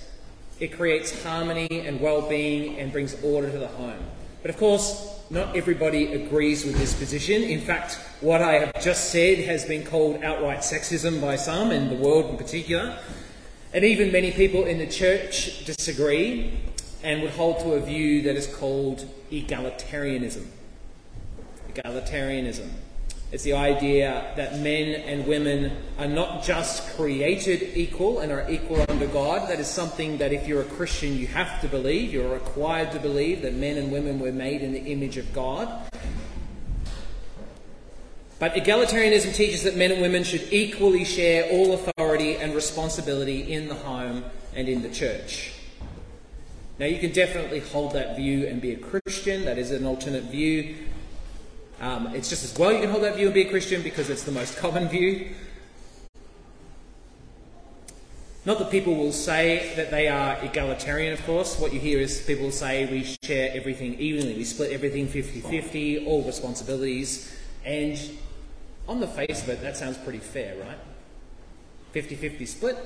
it 0.64 0.72
creates 0.72 1.22
harmony 1.22 1.68
and 1.86 2.00
well 2.00 2.26
being 2.28 2.78
and 2.78 2.90
brings 2.90 3.14
order 3.22 3.50
to 3.50 3.58
the 3.58 3.68
home. 3.68 4.02
But 4.40 4.50
of 4.50 4.56
course, 4.56 5.20
not 5.30 5.54
everybody 5.56 6.12
agrees 6.14 6.64
with 6.64 6.76
this 6.78 6.94
position. 6.94 7.42
In 7.42 7.60
fact, 7.60 7.98
what 8.20 8.40
I 8.40 8.54
have 8.54 8.82
just 8.82 9.10
said 9.10 9.38
has 9.38 9.64
been 9.64 9.84
called 9.84 10.22
outright 10.22 10.60
sexism 10.60 11.20
by 11.20 11.36
some, 11.36 11.70
and 11.70 11.90
the 11.90 11.96
world 11.96 12.30
in 12.30 12.36
particular. 12.36 12.98
And 13.74 13.84
even 13.84 14.10
many 14.10 14.30
people 14.32 14.64
in 14.64 14.78
the 14.78 14.86
church 14.86 15.64
disagree 15.64 16.58
and 17.02 17.22
would 17.22 17.32
hold 17.32 17.60
to 17.60 17.72
a 17.72 17.80
view 17.80 18.22
that 18.22 18.36
is 18.36 18.46
called 18.46 19.06
egalitarianism. 19.30 20.46
Egalitarianism. 21.72 22.70
It's 23.34 23.42
the 23.42 23.54
idea 23.54 24.32
that 24.36 24.60
men 24.60 24.94
and 24.94 25.26
women 25.26 25.76
are 25.98 26.06
not 26.06 26.44
just 26.44 26.94
created 26.94 27.76
equal 27.76 28.20
and 28.20 28.30
are 28.30 28.48
equal 28.48 28.84
under 28.88 29.08
God. 29.08 29.48
That 29.48 29.58
is 29.58 29.66
something 29.66 30.18
that 30.18 30.32
if 30.32 30.46
you're 30.46 30.60
a 30.60 30.66
Christian, 30.76 31.16
you 31.16 31.26
have 31.26 31.60
to 31.62 31.66
believe. 31.66 32.12
You're 32.12 32.32
required 32.32 32.92
to 32.92 33.00
believe 33.00 33.42
that 33.42 33.52
men 33.54 33.76
and 33.76 33.90
women 33.90 34.20
were 34.20 34.30
made 34.30 34.62
in 34.62 34.72
the 34.72 34.82
image 34.82 35.16
of 35.16 35.32
God. 35.32 35.68
But 38.38 38.54
egalitarianism 38.54 39.34
teaches 39.34 39.64
that 39.64 39.76
men 39.76 39.90
and 39.90 40.00
women 40.00 40.22
should 40.22 40.52
equally 40.52 41.04
share 41.04 41.50
all 41.50 41.74
authority 41.74 42.36
and 42.36 42.54
responsibility 42.54 43.52
in 43.52 43.66
the 43.66 43.74
home 43.74 44.26
and 44.54 44.68
in 44.68 44.80
the 44.80 44.90
church. 44.90 45.54
Now, 46.78 46.86
you 46.86 47.00
can 47.00 47.10
definitely 47.10 47.58
hold 47.58 47.94
that 47.94 48.14
view 48.14 48.46
and 48.46 48.60
be 48.60 48.70
a 48.70 48.78
Christian. 48.78 49.44
That 49.44 49.58
is 49.58 49.72
an 49.72 49.86
alternate 49.86 50.30
view. 50.30 50.76
Um, 51.84 52.06
it's 52.14 52.30
just 52.30 52.42
as 52.44 52.58
well 52.58 52.72
you 52.72 52.80
can 52.80 52.88
hold 52.88 53.02
that 53.02 53.16
view 53.16 53.26
and 53.26 53.34
be 53.34 53.42
a 53.42 53.50
Christian 53.50 53.82
because 53.82 54.08
it's 54.08 54.22
the 54.22 54.32
most 54.32 54.56
common 54.56 54.88
view. 54.88 55.34
Not 58.46 58.58
that 58.58 58.70
people 58.70 58.94
will 58.94 59.12
say 59.12 59.74
that 59.76 59.90
they 59.90 60.08
are 60.08 60.42
egalitarian, 60.42 61.12
of 61.12 61.22
course. 61.26 61.58
What 61.58 61.74
you 61.74 61.80
hear 61.80 62.00
is 62.00 62.22
people 62.22 62.50
say 62.52 62.86
we 62.86 63.04
share 63.22 63.50
everything 63.52 64.00
evenly, 64.00 64.34
we 64.34 64.44
split 64.44 64.72
everything 64.72 65.08
50 65.08 65.42
50, 65.42 66.06
all 66.06 66.22
responsibilities. 66.22 67.36
And 67.66 68.00
on 68.88 69.00
the 69.00 69.06
face 69.06 69.42
of 69.42 69.50
it, 69.50 69.60
that 69.60 69.76
sounds 69.76 69.98
pretty 69.98 70.20
fair, 70.20 70.56
right? 70.64 70.78
50 71.92 72.14
50 72.14 72.46
split 72.46 72.78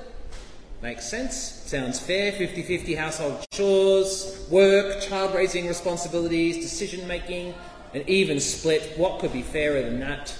makes 0.81 1.09
sense, 1.09 1.37
sounds 1.37 2.01
fair. 2.01 2.33
50 2.33 2.63
50 2.63 2.95
household 2.95 3.45
chores, 3.53 4.45
work, 4.51 5.01
child 5.01 5.33
raising 5.33 5.67
responsibilities, 5.67 6.57
decision 6.57 7.07
making, 7.07 7.53
an 7.93 8.03
even 8.07 8.39
split. 8.39 8.97
What 8.97 9.19
could 9.19 9.33
be 9.33 9.41
fairer 9.41 9.81
than 9.81 9.99
that? 9.99 10.35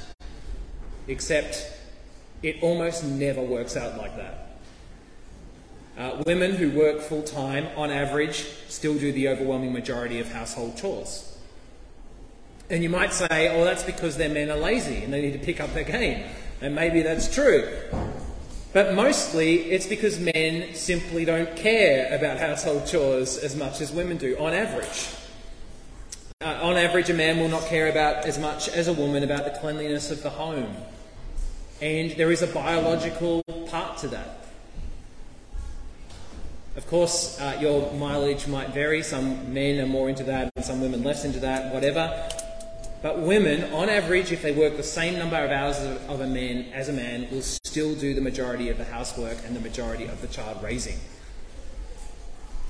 Except 1.08 1.66
it 2.44 2.62
almost 2.62 3.04
never 3.04 3.42
works 3.42 3.76
out 3.76 3.98
like 3.98 4.16
that. 4.16 4.46
Uh, 5.98 6.24
women 6.26 6.56
who 6.56 6.72
work 6.72 7.02
full 7.02 7.24
time, 7.24 7.68
on 7.76 7.92
average, 7.92 8.46
still 8.70 8.98
do 8.98 9.12
the 9.12 9.28
overwhelming 9.28 9.74
majority 9.74 10.20
of 10.20 10.32
household 10.32 10.78
chores. 10.78 11.38
And 12.70 12.84
you 12.84 12.90
might 12.90 13.12
say, 13.12 13.54
oh, 13.54 13.66
that's 13.66 13.84
because 13.84 14.16
their 14.16 14.30
men 14.30 14.50
are 14.50 14.58
lazy 14.58 15.04
and 15.04 15.12
they 15.12 15.22
need 15.22 15.34
to 15.34 15.40
pick 15.40 15.60
up 15.60 15.74
their 15.74 15.84
game. 15.84 16.24
And 16.62 16.74
maybe 16.76 17.02
that's 17.02 17.34
true. 17.34 17.68
But 18.72 18.94
mostly 18.94 19.72
it's 19.72 19.88
because 19.88 20.20
men 20.20 20.76
simply 20.76 21.26
don't 21.26 21.54
care 21.56 22.16
about 22.16 22.38
household 22.38 22.86
chores 22.86 23.38
as 23.38 23.56
much 23.56 23.82
as 23.82 23.92
women 23.92 24.18
do, 24.18 24.38
on 24.38 24.54
average. 24.54 25.10
Uh, 26.42 26.58
on 26.62 26.78
average, 26.78 27.10
a 27.10 27.14
man 27.14 27.38
will 27.38 27.50
not 27.50 27.66
care 27.66 27.90
about 27.90 28.26
as 28.26 28.40
much 28.40 28.70
as 28.70 28.88
a 28.88 28.94
woman 28.94 29.24
about 29.24 29.44
the 29.44 29.60
cleanliness 29.60 30.10
of 30.10 30.24
the 30.24 30.30
home. 30.30 30.74
And 31.82 32.12
there 32.12 32.32
is 32.32 32.42
a 32.42 32.48
biological 32.48 33.44
part 33.70 33.98
to 33.98 34.08
that. 34.08 34.46
Of 36.78 36.88
course, 36.88 37.38
uh, 37.42 37.58
your 37.60 37.92
mileage 37.92 38.48
might 38.48 38.70
vary. 38.70 39.04
Some 39.04 39.54
men 39.54 39.82
are 39.82 39.86
more 39.86 40.08
into 40.08 40.24
that, 40.24 40.50
and 40.56 40.64
some 40.64 40.80
women 40.80 41.04
less 41.04 41.26
into 41.26 41.42
that, 41.42 41.74
whatever. 41.74 42.30
But 43.04 43.20
women, 43.20 43.74
on 43.74 43.90
average, 43.90 44.32
if 44.32 44.42
they 44.42 44.54
work 44.54 44.78
the 44.78 44.84
same 44.84 45.20
number 45.20 45.36
of 45.36 45.52
hours 45.52 45.78
of 46.08 46.22
a 46.22 46.28
man 46.28 46.68
as 46.72 46.88
a 46.88 46.94
man, 46.94 47.28
will 47.32 47.42
still 47.42 47.96
do 47.96 48.14
the 48.14 48.22
majority 48.22 48.70
of 48.70 48.78
the 48.78 48.86
housework 48.86 49.40
and 49.46 49.58
the 49.58 49.62
majority 49.62 50.06
of 50.06 50.22
the 50.22 50.28
child 50.28 50.64
raising. 50.64 51.00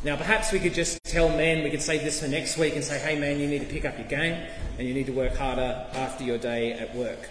Now, 0.02 0.16
perhaps 0.16 0.54
we 0.54 0.60
could 0.60 0.74
just 0.74 1.04
tell 1.04 1.28
men, 1.28 1.62
we 1.62 1.70
could 1.70 1.82
save 1.82 2.04
this 2.04 2.22
for 2.22 2.28
next 2.30 2.58
week 2.58 2.74
and 2.76 2.84
say, 2.84 3.00
hey 3.00 3.20
man, 3.20 3.38
you 3.38 3.48
need 3.48 3.60
to 3.60 3.66
pick 3.66 3.84
up 3.84 3.98
your 3.98 4.08
game 4.08 4.48
and 4.78 4.88
you 4.88 4.94
need 4.94 5.08
to 5.08 5.12
work 5.12 5.36
harder 5.36 5.86
after 5.92 6.24
your 6.24 6.38
day 6.38 6.72
at 6.72 6.96
work. 6.96 7.30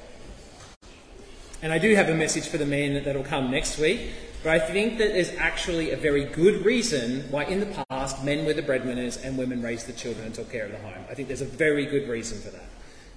And 1.62 1.72
I 1.72 1.78
do 1.78 1.94
have 1.94 2.10
a 2.10 2.14
message 2.14 2.46
for 2.48 2.58
the 2.58 2.66
men 2.66 3.02
that'll 3.04 3.24
come 3.24 3.50
next 3.50 3.78
week, 3.78 4.10
but 4.44 4.52
I 4.52 4.58
think 4.58 4.98
that 4.98 5.14
there's 5.14 5.34
actually 5.36 5.92
a 5.92 5.96
very 5.96 6.26
good 6.26 6.62
reason 6.62 7.22
why 7.30 7.44
in 7.44 7.60
the 7.60 7.84
past 7.88 8.22
men 8.22 8.44
were 8.44 8.52
the 8.52 8.60
breadwinners 8.60 9.16
and 9.16 9.38
women 9.38 9.62
raised 9.62 9.86
the 9.86 9.94
children 9.94 10.26
and 10.26 10.34
took 10.34 10.52
care 10.52 10.66
of 10.66 10.72
the 10.72 10.78
home. 10.78 11.04
I 11.10 11.14
think 11.14 11.28
there's 11.28 11.40
a 11.40 11.46
very 11.46 11.86
good 11.86 12.06
reason 12.06 12.38
for 12.38 12.50
that. 12.50 12.68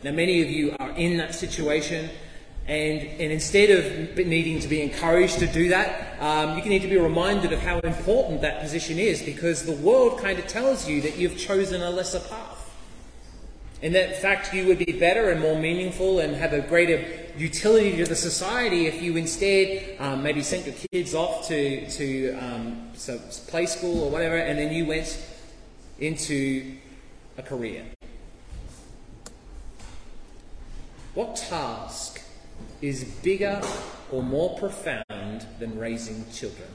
Now, 0.02 0.12
many 0.12 0.42
of 0.42 0.50
you 0.50 0.78
are 0.80 0.92
in 0.92 1.18
that 1.18 1.36
situation, 1.36 2.10
and, 2.68 3.02
and 3.02 3.32
instead 3.32 3.70
of 3.72 4.18
needing 4.18 4.60
to 4.60 4.68
be 4.68 4.82
encouraged 4.82 5.40
to 5.40 5.48
do 5.48 5.70
that, 5.70 6.22
um, 6.22 6.56
you 6.56 6.62
can 6.62 6.70
need 6.70 6.84
to 6.84 6.88
be 6.88 6.98
reminded 6.98 7.52
of 7.54 7.60
how 7.60 7.80
important 7.80 8.42
that 8.42 8.62
position 8.62 9.00
is 9.00 9.22
because 9.22 9.66
the 9.66 9.72
world 9.74 10.20
kind 10.20 10.38
of 10.40 10.48
tells 10.48 10.88
you 10.88 11.02
that 11.02 11.18
you've 11.18 11.38
chosen 11.38 11.82
a 11.82 11.90
lesser 11.90 12.20
path. 12.20 12.58
In 13.82 13.94
that 13.94 14.22
fact, 14.22 14.54
you 14.54 14.68
would 14.68 14.78
be 14.78 14.94
better 15.00 15.32
and 15.32 15.42
more 15.42 15.60
meaningful 15.60 16.20
and 16.20 16.36
have 16.36 16.54
a 16.54 16.62
greater 16.62 17.04
utility 17.36 17.98
to 17.98 18.06
the 18.06 18.16
society 18.16 18.86
if 18.86 19.02
you 19.02 19.18
instead 19.18 20.00
um, 20.00 20.22
maybe 20.22 20.44
sent 20.44 20.68
your 20.68 20.76
kids 20.92 21.16
off 21.16 21.48
to, 21.48 21.90
to 21.90 22.34
um, 22.34 22.92
so 22.94 23.18
play 23.48 23.66
school 23.66 24.04
or 24.04 24.12
whatever, 24.12 24.38
and 24.38 24.60
then 24.60 24.72
you 24.72 24.86
went 24.86 25.20
into 26.00 26.78
a 27.38 27.42
career. 27.42 27.84
What 31.16 31.36
task 31.36 32.11
is 32.82 33.04
bigger 33.04 33.62
or 34.12 34.24
more 34.24 34.58
profound 34.58 35.46
than 35.60 35.78
raising 35.78 36.26
children? 36.32 36.68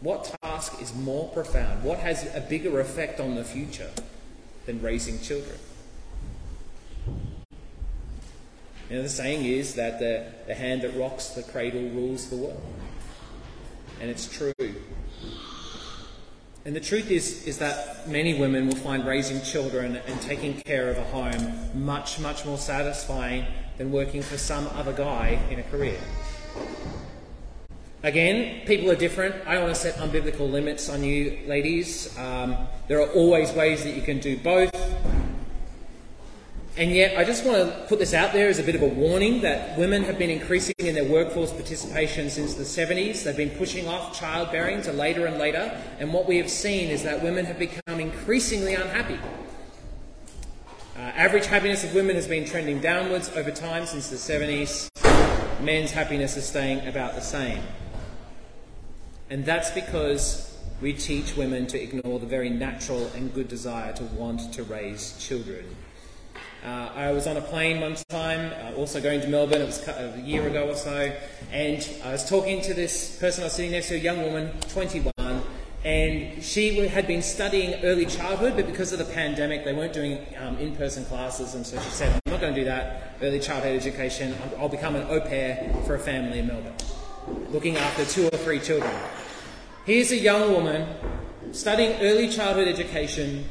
What 0.00 0.36
task 0.42 0.82
is 0.82 0.94
more 0.94 1.28
profound? 1.30 1.82
What 1.82 1.98
has 2.00 2.28
a 2.36 2.40
bigger 2.40 2.78
effect 2.80 3.20
on 3.20 3.36
the 3.36 3.44
future 3.44 3.90
than 4.66 4.82
raising 4.82 5.18
children? 5.20 5.58
You 8.90 8.96
know, 8.96 9.02
the 9.02 9.08
saying 9.08 9.46
is 9.46 9.74
that 9.76 9.98
the, 9.98 10.26
the 10.46 10.54
hand 10.54 10.82
that 10.82 10.94
rocks 10.94 11.28
the 11.28 11.42
cradle 11.42 11.88
rules 11.88 12.28
the 12.28 12.36
world. 12.36 12.62
And 14.00 14.10
it's 14.10 14.26
true. 14.26 14.52
And 16.66 16.74
the 16.74 16.80
truth 16.80 17.10
is, 17.10 17.46
is 17.46 17.58
that 17.58 18.08
many 18.08 18.40
women 18.40 18.66
will 18.66 18.76
find 18.76 19.06
raising 19.06 19.42
children 19.42 19.96
and 20.06 20.20
taking 20.22 20.54
care 20.62 20.88
of 20.88 20.96
a 20.96 21.04
home 21.04 21.54
much, 21.74 22.18
much 22.18 22.46
more 22.46 22.56
satisfying 22.56 23.44
than 23.76 23.92
working 23.92 24.22
for 24.22 24.38
some 24.38 24.66
other 24.68 24.94
guy 24.94 25.38
in 25.50 25.58
a 25.58 25.62
career. 25.64 25.98
Again, 28.02 28.66
people 28.66 28.90
are 28.90 28.96
different. 28.96 29.34
I 29.46 29.54
don't 29.54 29.64
want 29.64 29.74
to 29.74 29.80
set 29.80 29.96
unbiblical 29.96 30.50
limits 30.50 30.88
on 30.88 31.04
you, 31.04 31.40
ladies. 31.46 32.16
Um, 32.16 32.56
there 32.88 33.00
are 33.02 33.10
always 33.12 33.52
ways 33.52 33.84
that 33.84 33.94
you 33.94 34.02
can 34.02 34.18
do 34.18 34.38
both. 34.38 34.74
And 36.76 36.90
yet, 36.90 37.16
I 37.16 37.22
just 37.22 37.44
want 37.44 37.58
to 37.58 37.86
put 37.86 38.00
this 38.00 38.14
out 38.14 38.32
there 38.32 38.48
as 38.48 38.58
a 38.58 38.62
bit 38.64 38.74
of 38.74 38.82
a 38.82 38.88
warning 38.88 39.42
that 39.42 39.78
women 39.78 40.02
have 40.04 40.18
been 40.18 40.30
increasing 40.30 40.74
in 40.78 40.96
their 40.96 41.04
workforce 41.04 41.52
participation 41.52 42.28
since 42.28 42.54
the 42.54 42.64
70s. 42.64 43.22
They've 43.22 43.36
been 43.36 43.50
pushing 43.50 43.86
off 43.86 44.18
childbearing 44.18 44.82
to 44.82 44.92
later 44.92 45.26
and 45.26 45.38
later. 45.38 45.80
And 46.00 46.12
what 46.12 46.26
we 46.26 46.38
have 46.38 46.50
seen 46.50 46.90
is 46.90 47.04
that 47.04 47.22
women 47.22 47.44
have 47.44 47.60
become 47.60 48.00
increasingly 48.00 48.74
unhappy. 48.74 49.20
Uh, 50.96 51.00
average 51.00 51.46
happiness 51.46 51.84
of 51.84 51.94
women 51.94 52.16
has 52.16 52.26
been 52.26 52.44
trending 52.44 52.80
downwards 52.80 53.30
over 53.36 53.52
time 53.52 53.86
since 53.86 54.10
the 54.10 54.16
70s. 54.16 54.88
Men's 55.62 55.92
happiness 55.92 56.36
is 56.36 56.44
staying 56.44 56.84
about 56.88 57.14
the 57.14 57.20
same. 57.20 57.62
And 59.30 59.44
that's 59.44 59.70
because 59.70 60.58
we 60.80 60.92
teach 60.92 61.36
women 61.36 61.68
to 61.68 61.80
ignore 61.80 62.18
the 62.18 62.26
very 62.26 62.50
natural 62.50 63.06
and 63.14 63.32
good 63.32 63.46
desire 63.46 63.92
to 63.92 64.02
want 64.04 64.52
to 64.54 64.64
raise 64.64 65.16
children. 65.18 65.64
Uh, 66.64 66.90
I 66.94 67.12
was 67.12 67.26
on 67.26 67.36
a 67.36 67.42
plane 67.42 67.82
one 67.82 67.94
time, 68.08 68.50
uh, 68.64 68.74
also 68.78 68.98
going 68.98 69.20
to 69.20 69.28
Melbourne, 69.28 69.60
it 69.60 69.66
was 69.66 69.86
a 69.86 70.18
year 70.24 70.46
ago 70.46 70.70
or 70.70 70.74
so, 70.74 71.14
and 71.52 71.86
I 72.02 72.12
was 72.12 72.26
talking 72.26 72.62
to 72.62 72.72
this 72.72 73.18
person 73.18 73.42
I 73.42 73.46
was 73.48 73.52
sitting 73.52 73.72
next 73.72 73.88
to, 73.88 73.96
a 73.96 73.98
young 73.98 74.22
woman, 74.22 74.50
21, 74.70 75.12
and 75.84 76.42
she 76.42 76.74
had 76.88 77.06
been 77.06 77.20
studying 77.20 77.84
early 77.84 78.06
childhood, 78.06 78.54
but 78.56 78.64
because 78.64 78.94
of 78.94 78.98
the 78.98 79.04
pandemic, 79.04 79.66
they 79.66 79.74
weren't 79.74 79.92
doing 79.92 80.24
um, 80.38 80.56
in 80.56 80.74
person 80.74 81.04
classes, 81.04 81.54
and 81.54 81.66
so 81.66 81.78
she 81.82 81.90
said, 81.90 82.18
I'm 82.24 82.32
not 82.32 82.40
going 82.40 82.54
to 82.54 82.60
do 82.62 82.64
that, 82.64 83.18
early 83.20 83.40
childhood 83.40 83.76
education, 83.76 84.34
I'll 84.58 84.70
become 84.70 84.96
an 84.96 85.02
au 85.10 85.20
pair 85.20 85.70
for 85.84 85.96
a 85.96 85.98
family 85.98 86.38
in 86.38 86.46
Melbourne, 86.46 86.76
looking 87.50 87.76
after 87.76 88.06
two 88.06 88.26
or 88.28 88.38
three 88.38 88.58
children. 88.58 88.90
Here's 89.84 90.12
a 90.12 90.16
young 90.16 90.50
woman 90.50 90.88
studying 91.52 92.00
early 92.00 92.30
childhood 92.30 92.68
education 92.68 93.50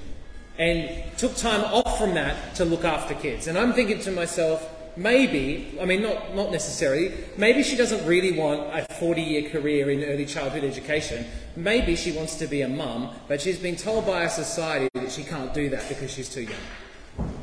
and 0.58 1.04
took 1.18 1.36
time 1.36 1.62
off 1.62 1.98
from 1.98 2.13
that 2.13 2.56
to 2.56 2.66
look 2.66 2.84
after 2.84 3.16
kids. 3.16 3.48
And 3.48 3.58
I'm 3.58 3.74
thinking 3.74 4.00
to 4.02 4.12
myself, 4.12 4.70
maybe, 4.96 5.78
I 5.82 5.86
mean, 5.86 6.02
not, 6.02 6.36
not 6.36 6.52
necessarily, 6.52 7.13
maybe 7.38 7.63
she 7.63 7.76
doesn't 7.76 8.06
really 8.06 8.38
want 8.38 8.62
a 8.62 8.86
40 8.96 9.22
year 9.22 9.50
career 9.50 9.89
in 9.89 10.04
early 10.04 10.26
childhood 10.26 10.63
education. 10.63 11.26
Maybe 11.56 11.96
she 11.96 12.12
wants 12.12 12.36
to 12.36 12.48
be 12.48 12.62
a 12.62 12.70
mum, 12.70 13.10
but 13.28 13.42
she's 13.42 13.58
been 13.58 13.76
told 13.76 14.06
by 14.06 14.24
a 14.24 14.30
society 14.30 14.89
that 14.94 15.12
she 15.12 15.24
can't 15.24 15.54
do 15.54 15.70
that 15.70 15.88
because 15.89 16.12
she's 16.12 16.30
too 16.30 16.42
young. 16.42 17.34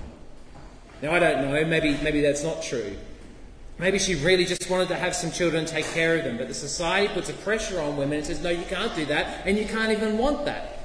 Now, 1.03 1.12
I 1.12 1.18
don't 1.18 1.51
know, 1.51 1.64
maybe, 1.64 1.99
maybe 2.03 2.20
that's 2.20 2.44
not 2.44 2.62
true. 2.62 2.94
Maybe 3.79 3.99
she 3.99 4.14
really 4.16 4.44
just 4.44 4.68
wanted 4.68 4.88
to 4.88 4.96
have 4.96 5.16
some 5.16 5.31
children 5.31 5.64
take 5.64 5.87
care 5.87 6.18
of 6.18 6.25
them, 6.25 6.37
but 6.37 6.49
the 6.49 6.55
society 6.55 7.12
puts 7.14 7.31
a 7.31 7.33
pressure 7.33 7.81
on 7.81 7.96
women 7.96 8.18
and 8.18 8.27
says, 8.27 8.42
no, 8.42 8.51
you 8.51 8.64
can't 8.66 8.94
do 8.94 9.07
that, 9.07 9.46
and 9.46 9.57
you 9.57 9.64
can't 9.64 9.90
even 9.90 10.18
want 10.18 10.44
that. 10.44 10.80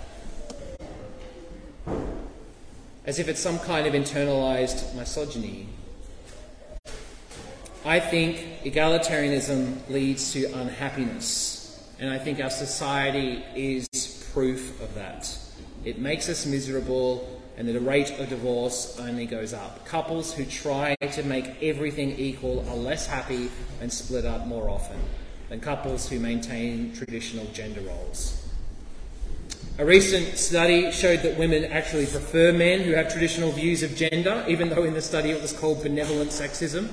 As 3.05 3.19
if 3.19 3.27
it's 3.27 3.39
some 3.39 3.59
kind 3.59 3.85
of 3.87 3.93
internalized 3.93 4.95
misogyny. 4.95 5.67
I 7.85 7.99
think 7.99 8.63
egalitarianism 8.63 9.89
leads 9.89 10.33
to 10.33 10.45
unhappiness, 10.45 11.83
and 11.99 12.09
I 12.09 12.17
think 12.17 12.39
our 12.39 12.49
society 12.49 13.43
is 13.55 13.87
proof 14.33 14.81
of 14.81 14.95
that. 14.95 15.37
It 15.83 15.99
makes 15.99 16.27
us 16.27 16.47
miserable, 16.47 17.41
and 17.57 17.67
the 17.67 17.79
rate 17.79 18.09
of 18.19 18.27
divorce 18.29 18.99
only 18.99 19.27
goes 19.27 19.53
up. 19.53 19.85
Couples 19.85 20.33
who 20.33 20.45
try 20.45 20.95
to 20.95 21.23
make 21.23 21.61
everything 21.61 22.17
equal 22.17 22.67
are 22.69 22.75
less 22.75 23.05
happy 23.05 23.51
and 23.79 23.93
split 23.93 24.25
up 24.25 24.47
more 24.47 24.67
often 24.67 24.99
than 25.49 25.59
couples 25.59 26.09
who 26.09 26.19
maintain 26.19 26.91
traditional 26.95 27.45
gender 27.53 27.81
roles. 27.81 28.44
A 29.77 29.83
recent 29.83 30.38
study 30.38 30.89
showed 30.93 31.21
that 31.23 31.38
women 31.38 31.65
actually 31.65 32.05
prefer 32.05 32.53
men 32.53 32.79
who 32.79 32.91
have 32.91 33.11
traditional 33.11 33.51
views 33.51 33.83
of 33.83 33.93
gender, 33.93 34.45
even 34.47 34.69
though 34.69 34.85
in 34.85 34.93
the 34.93 35.01
study 35.01 35.31
it 35.31 35.41
was 35.41 35.51
called 35.51 35.83
benevolent 35.83 36.29
sexism. 36.29 36.88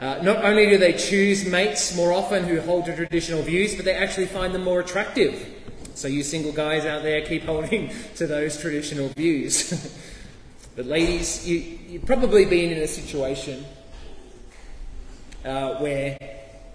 Uh, 0.00 0.18
not 0.20 0.44
only 0.44 0.68
do 0.68 0.78
they 0.78 0.94
choose 0.94 1.46
mates 1.46 1.94
more 1.94 2.12
often 2.12 2.42
who 2.42 2.60
hold 2.60 2.86
to 2.86 2.96
traditional 2.96 3.40
views, 3.42 3.76
but 3.76 3.84
they 3.84 3.94
actually 3.94 4.26
find 4.26 4.52
them 4.52 4.64
more 4.64 4.80
attractive. 4.80 5.46
So, 5.94 6.08
you 6.08 6.24
single 6.24 6.50
guys 6.50 6.84
out 6.84 7.04
there, 7.04 7.24
keep 7.24 7.44
holding 7.44 7.92
to 8.16 8.26
those 8.26 8.60
traditional 8.60 9.06
views. 9.10 9.96
but, 10.74 10.86
ladies, 10.86 11.46
you, 11.46 11.78
you've 11.86 12.06
probably 12.06 12.46
been 12.46 12.72
in 12.72 12.78
a 12.82 12.88
situation 12.88 13.64
uh, 15.44 15.74
where 15.76 16.18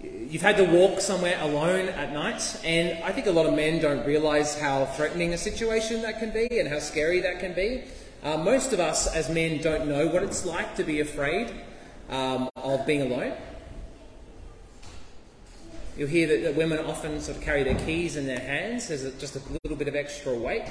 you've 0.02 0.42
had 0.42 0.56
to 0.56 0.64
walk 0.64 1.00
somewhere 1.00 1.38
alone 1.40 1.88
at 1.88 2.12
night, 2.12 2.60
and 2.64 3.02
I 3.04 3.12
think 3.12 3.26
a 3.26 3.32
lot 3.32 3.46
of 3.46 3.54
men 3.54 3.80
don't 3.80 4.06
realise 4.06 4.58
how 4.58 4.86
threatening 4.86 5.32
a 5.32 5.38
situation 5.38 6.02
that 6.02 6.18
can 6.18 6.30
be 6.32 6.58
and 6.58 6.68
how 6.68 6.78
scary 6.78 7.20
that 7.20 7.40
can 7.40 7.54
be. 7.54 7.84
Uh, 8.22 8.36
most 8.36 8.72
of 8.72 8.80
us 8.80 9.06
as 9.14 9.28
men 9.28 9.60
don't 9.60 9.86
know 9.88 10.08
what 10.08 10.22
it's 10.22 10.44
like 10.44 10.74
to 10.76 10.84
be 10.84 11.00
afraid 11.00 11.52
um, 12.10 12.48
of 12.56 12.86
being 12.86 13.02
alone. 13.02 13.34
You'll 15.96 16.08
hear 16.08 16.26
that, 16.28 16.42
that, 16.42 16.56
women 16.56 16.78
often 16.80 17.20
sort 17.20 17.38
of 17.38 17.42
carry 17.42 17.62
their 17.62 17.74
keys 17.74 18.16
in 18.16 18.26
their 18.26 18.40
hands 18.40 18.90
as 18.90 19.10
just 19.14 19.36
a 19.36 19.40
little 19.64 19.76
bit 19.76 19.88
of 19.88 19.94
extra 19.94 20.34
weight. 20.34 20.64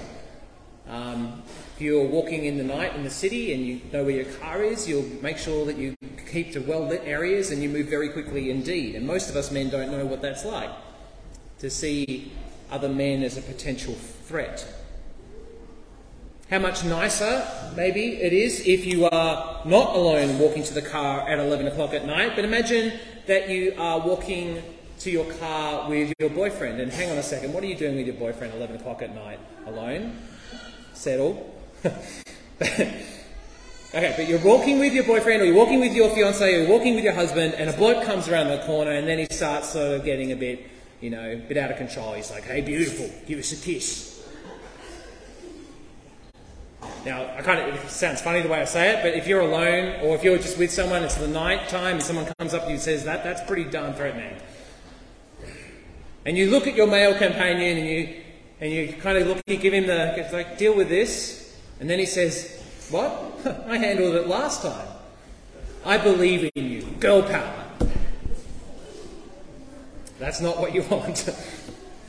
Um, 0.87 1.41
if 1.75 1.81
you're 1.81 2.07
walking 2.07 2.45
in 2.45 2.57
the 2.57 2.63
night 2.63 2.95
in 2.95 3.03
the 3.03 3.09
city 3.09 3.53
and 3.53 3.65
you 3.65 3.81
know 3.91 4.03
where 4.03 4.15
your 4.15 4.31
car 4.35 4.63
is, 4.63 4.87
you'll 4.87 5.09
make 5.21 5.37
sure 5.37 5.65
that 5.65 5.77
you 5.77 5.95
keep 6.31 6.53
to 6.53 6.59
well 6.59 6.87
lit 6.87 7.01
areas 7.05 7.51
and 7.51 7.61
you 7.61 7.69
move 7.69 7.87
very 7.87 8.09
quickly 8.09 8.49
indeed. 8.49 8.95
And 8.95 9.05
most 9.05 9.29
of 9.29 9.35
us 9.35 9.51
men 9.51 9.69
don't 9.69 9.91
know 9.91 10.05
what 10.05 10.21
that's 10.21 10.45
like 10.45 10.69
to 11.59 11.69
see 11.69 12.31
other 12.71 12.89
men 12.89 13.23
as 13.23 13.37
a 13.37 13.41
potential 13.41 13.93
threat. 13.93 14.65
How 16.49 16.59
much 16.59 16.85
nicer, 16.85 17.45
maybe, 17.75 18.17
it 18.21 18.31
is 18.31 18.61
if 18.67 18.85
you 18.85 19.05
are 19.05 19.61
not 19.65 19.95
alone 19.95 20.37
walking 20.37 20.61
to 20.63 20.73
the 20.75 20.81
car 20.81 21.27
at 21.27 21.39
11 21.39 21.67
o'clock 21.67 21.93
at 21.95 22.05
night, 22.05 22.33
but 22.35 22.45
imagine 22.45 22.93
that 23.25 23.49
you 23.49 23.73
are 23.79 23.99
walking 23.99 24.61
to 24.99 25.09
your 25.09 25.25
car 25.33 25.89
with 25.89 26.13
your 26.19 26.29
boyfriend. 26.29 26.79
And 26.79 26.91
hang 26.91 27.09
on 27.09 27.17
a 27.17 27.23
second, 27.23 27.51
what 27.51 27.63
are 27.63 27.67
you 27.67 27.75
doing 27.75 27.95
with 27.95 28.05
your 28.05 28.15
boyfriend 28.15 28.53
at 28.53 28.57
11 28.57 28.75
o'clock 28.75 29.01
at 29.01 29.15
night? 29.15 29.39
Alone? 29.65 30.17
Settle? 30.95 31.53
okay, 32.61 33.03
but 33.93 34.27
you're 34.27 34.43
walking 34.43 34.79
with 34.79 34.93
your 34.93 35.03
boyfriend, 35.03 35.41
or 35.41 35.45
you're 35.45 35.55
walking 35.55 35.79
with 35.79 35.93
your 35.93 36.09
fiance, 36.09 36.43
or 36.43 36.61
you're 36.61 36.69
walking 36.69 36.95
with 36.95 37.03
your 37.03 37.13
husband, 37.13 37.53
and 37.53 37.69
a 37.69 37.73
bloke 37.73 38.03
comes 38.05 38.27
around 38.27 38.47
the 38.47 38.63
corner, 38.65 38.91
and 38.91 39.07
then 39.07 39.19
he 39.19 39.27
starts 39.29 39.69
sort 39.69 39.99
of 39.99 40.05
getting 40.05 40.31
a 40.31 40.35
bit, 40.35 40.67
you 41.01 41.09
know, 41.09 41.33
a 41.33 41.35
bit 41.35 41.57
out 41.57 41.69
of 41.69 41.77
control. 41.77 42.13
He's 42.13 42.31
like, 42.31 42.43
hey, 42.43 42.61
beautiful, 42.61 43.09
give 43.27 43.39
us 43.39 43.51
a 43.51 43.63
kiss. 43.63 44.15
Now, 47.05 47.21
I 47.37 47.41
kind 47.43 47.59
of, 47.59 47.75
it 47.75 47.89
sounds 47.89 48.19
funny 48.21 48.41
the 48.41 48.49
way 48.49 48.61
I 48.61 48.65
say 48.65 48.95
it, 48.95 49.03
but 49.03 49.13
if 49.13 49.27
you're 49.27 49.41
alone 49.41 50.01
or 50.01 50.15
if 50.15 50.23
you're 50.23 50.37
just 50.37 50.57
with 50.57 50.71
someone, 50.71 51.03
it's 51.03 51.15
the 51.15 51.27
night 51.27 51.69
time 51.69 51.97
and 51.97 52.03
someone 52.03 52.25
comes 52.39 52.55
up 52.55 52.63
to 52.63 52.67
you 52.69 52.73
and 52.73 52.81
says 52.81 53.05
that, 53.05 53.23
that's 53.23 53.43
pretty 53.43 53.65
darn 53.65 53.93
threatening. 53.93 54.35
And 56.25 56.35
you 56.35 56.49
look 56.49 56.65
at 56.65 56.73
your 56.73 56.87
male 56.87 57.15
companion 57.15 57.77
and 57.77 57.87
you, 57.87 58.23
and 58.59 58.71
you 58.71 58.93
kind 58.93 59.17
of 59.17 59.27
look, 59.27 59.41
you 59.47 59.57
give 59.57 59.73
him 59.73 59.87
the, 59.87 60.29
like, 60.31 60.57
deal 60.57 60.75
with 60.75 60.89
this. 60.89 61.57
And 61.79 61.89
then 61.89 61.99
he 61.99 62.05
says, 62.05 62.61
what? 62.89 63.11
I 63.67 63.77
handled 63.77 64.15
it 64.15 64.27
last 64.27 64.61
time. 64.61 64.87
I 65.85 65.97
believe 65.97 66.49
in 66.55 66.71
you. 66.71 66.81
Girl 66.99 67.21
power. 67.21 67.65
That's 70.19 70.41
not 70.41 70.59
what 70.59 70.73
you 70.73 70.81
want. 70.89 71.29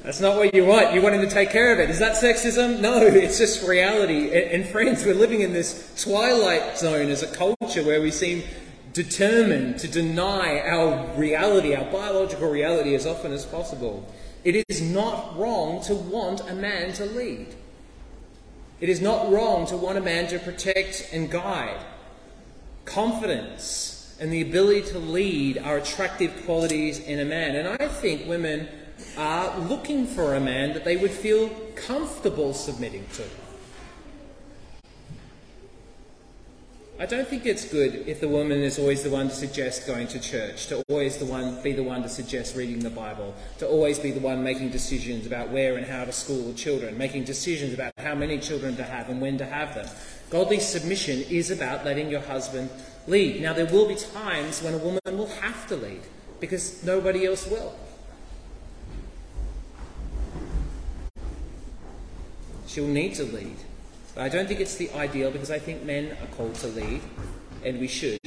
That's 0.03 0.21
not 0.21 0.37
what 0.37 0.55
you 0.55 0.65
want. 0.65 0.95
You 0.95 1.03
want 1.03 1.17
him 1.17 1.23
to 1.23 1.31
take 1.31 1.51
care 1.51 1.73
of 1.73 1.81
it. 1.81 1.91
Is 1.91 1.99
that 1.99 2.15
sexism? 2.15 2.81
No, 2.81 3.03
it's 3.03 3.39
just 3.39 3.67
reality. 3.67 4.31
And, 4.31 4.65
friends, 4.65 5.05
we're 5.05 5.15
living 5.15 5.41
in 5.41 5.53
this 5.53 6.01
twilight 6.01 6.79
zone 6.79 7.09
as 7.09 7.25
a 7.25 7.27
culture 7.27 7.83
where 7.83 8.01
we 8.01 8.13
seem 8.13 8.45
determined 8.93 9.81
to 9.81 9.89
deny 9.89 10.61
our 10.61 11.07
reality, 11.17 11.75
our 11.75 11.91
biological 11.91 12.49
reality, 12.49 12.95
as 12.95 13.05
often 13.05 13.33
as 13.33 13.45
possible. 13.45 14.09
It 14.47 14.65
is 14.69 14.81
not 14.81 15.37
wrong 15.37 15.83
to 15.87 15.95
want 15.97 16.49
a 16.49 16.55
man 16.55 16.93
to 16.93 17.05
lead. 17.05 17.49
It 18.81 18.89
is 18.89 19.01
not 19.01 19.33
wrong 19.33 19.67
to 19.67 19.77
want 19.77 19.99
a 19.99 20.01
man 20.01 20.29
to 20.29 20.39
protect 20.39 21.09
and 21.13 21.29
guide. 21.29 21.85
Confidence 22.85 24.17
and 24.21 24.33
the 24.33 24.43
ability 24.43 24.83
to 24.93 25.01
lead 25.01 25.59
are 25.59 25.79
attractive 25.79 26.45
qualities 26.45 27.01
in 27.01 27.19
a 27.19 27.25
man. 27.25 27.57
And 27.57 27.67
I 27.83 27.89
think 27.89 28.29
women 28.29 28.69
are 29.19 29.59
looking 29.59 30.07
for 30.07 30.37
a 30.37 30.41
man 30.41 30.75
that 30.75 30.85
they 30.85 30.97
would 30.97 31.11
feel 31.11 31.49
comfortable 31.75 32.55
submitting 32.55 33.05
to. 33.15 33.25
I 36.99 37.05
don't 37.05 37.29
think 37.29 37.45
it's 37.45 37.67
good 37.67 38.09
if 38.09 38.21
the 38.21 38.29
woman 38.29 38.63
is 38.63 38.79
always 38.79 39.03
the 39.03 39.11
one 39.11 39.29
to 39.29 39.35
suggest 39.35 39.87
going 39.87 40.09
to 40.09 40.19
church, 40.19 40.69
to 40.69 40.83
always 40.89 41.19
the 41.19 41.27
one 41.27 41.63
be 41.63 41.73
the 41.73 41.83
one 41.83 42.03
to 42.03 42.09
suggest 42.09 42.57
reading 42.57 42.79
the 42.79 42.89
Bible, 42.89 43.35
to 43.59 43.69
always 43.69 43.99
be 43.99 44.13
the 44.13 44.21
one 44.21 44.43
making 44.43 44.71
decisions 44.71 45.27
about 45.27 45.51
where 45.51 45.77
and 45.77 45.87
how 45.87 46.07
to 46.07 46.13
school 46.13 46.55
children, 46.55 46.97
making 46.97 47.25
decisions 47.25 47.75
about 47.75 47.93
how 47.99 48.15
many 48.15 48.39
children 48.39 48.77
to 48.77 48.83
have 48.83 49.11
and 49.11 49.21
when 49.21 49.37
to 49.37 49.45
have 49.45 49.75
them. 49.75 49.87
Godly 50.31 50.59
submission 50.59 51.21
is 51.29 51.51
about 51.51 51.85
letting 51.85 52.09
your 52.09 52.23
husband 52.23 52.71
lead. 53.07 53.43
Now 53.43 53.53
there 53.53 53.67
will 53.67 53.87
be 53.87 53.97
times 53.97 54.63
when 54.63 54.73
a 54.73 54.79
woman 54.79 55.01
will 55.05 55.29
have 55.43 55.67
to 55.67 55.77
lead 55.77 56.01
because 56.41 56.83
nobody 56.83 57.27
else 57.27 57.47
will. 57.47 57.77
She'll 62.67 62.89
need 62.89 63.15
to 63.17 63.25
lead. 63.25 63.66
But 64.17 64.25
I 64.25 64.29
don't 64.31 64.49
think 64.49 64.61
it's 64.61 64.77
the 64.77 64.91
ideal 64.93 65.31
because 65.31 65.51
I 65.51 65.59
think 65.59 65.85
men 65.85 66.17
are 66.23 66.37
called 66.37 66.55
to 66.57 66.69
lead, 66.69 67.03
and 67.63 67.79
we 67.79 67.87
should. 67.87 68.19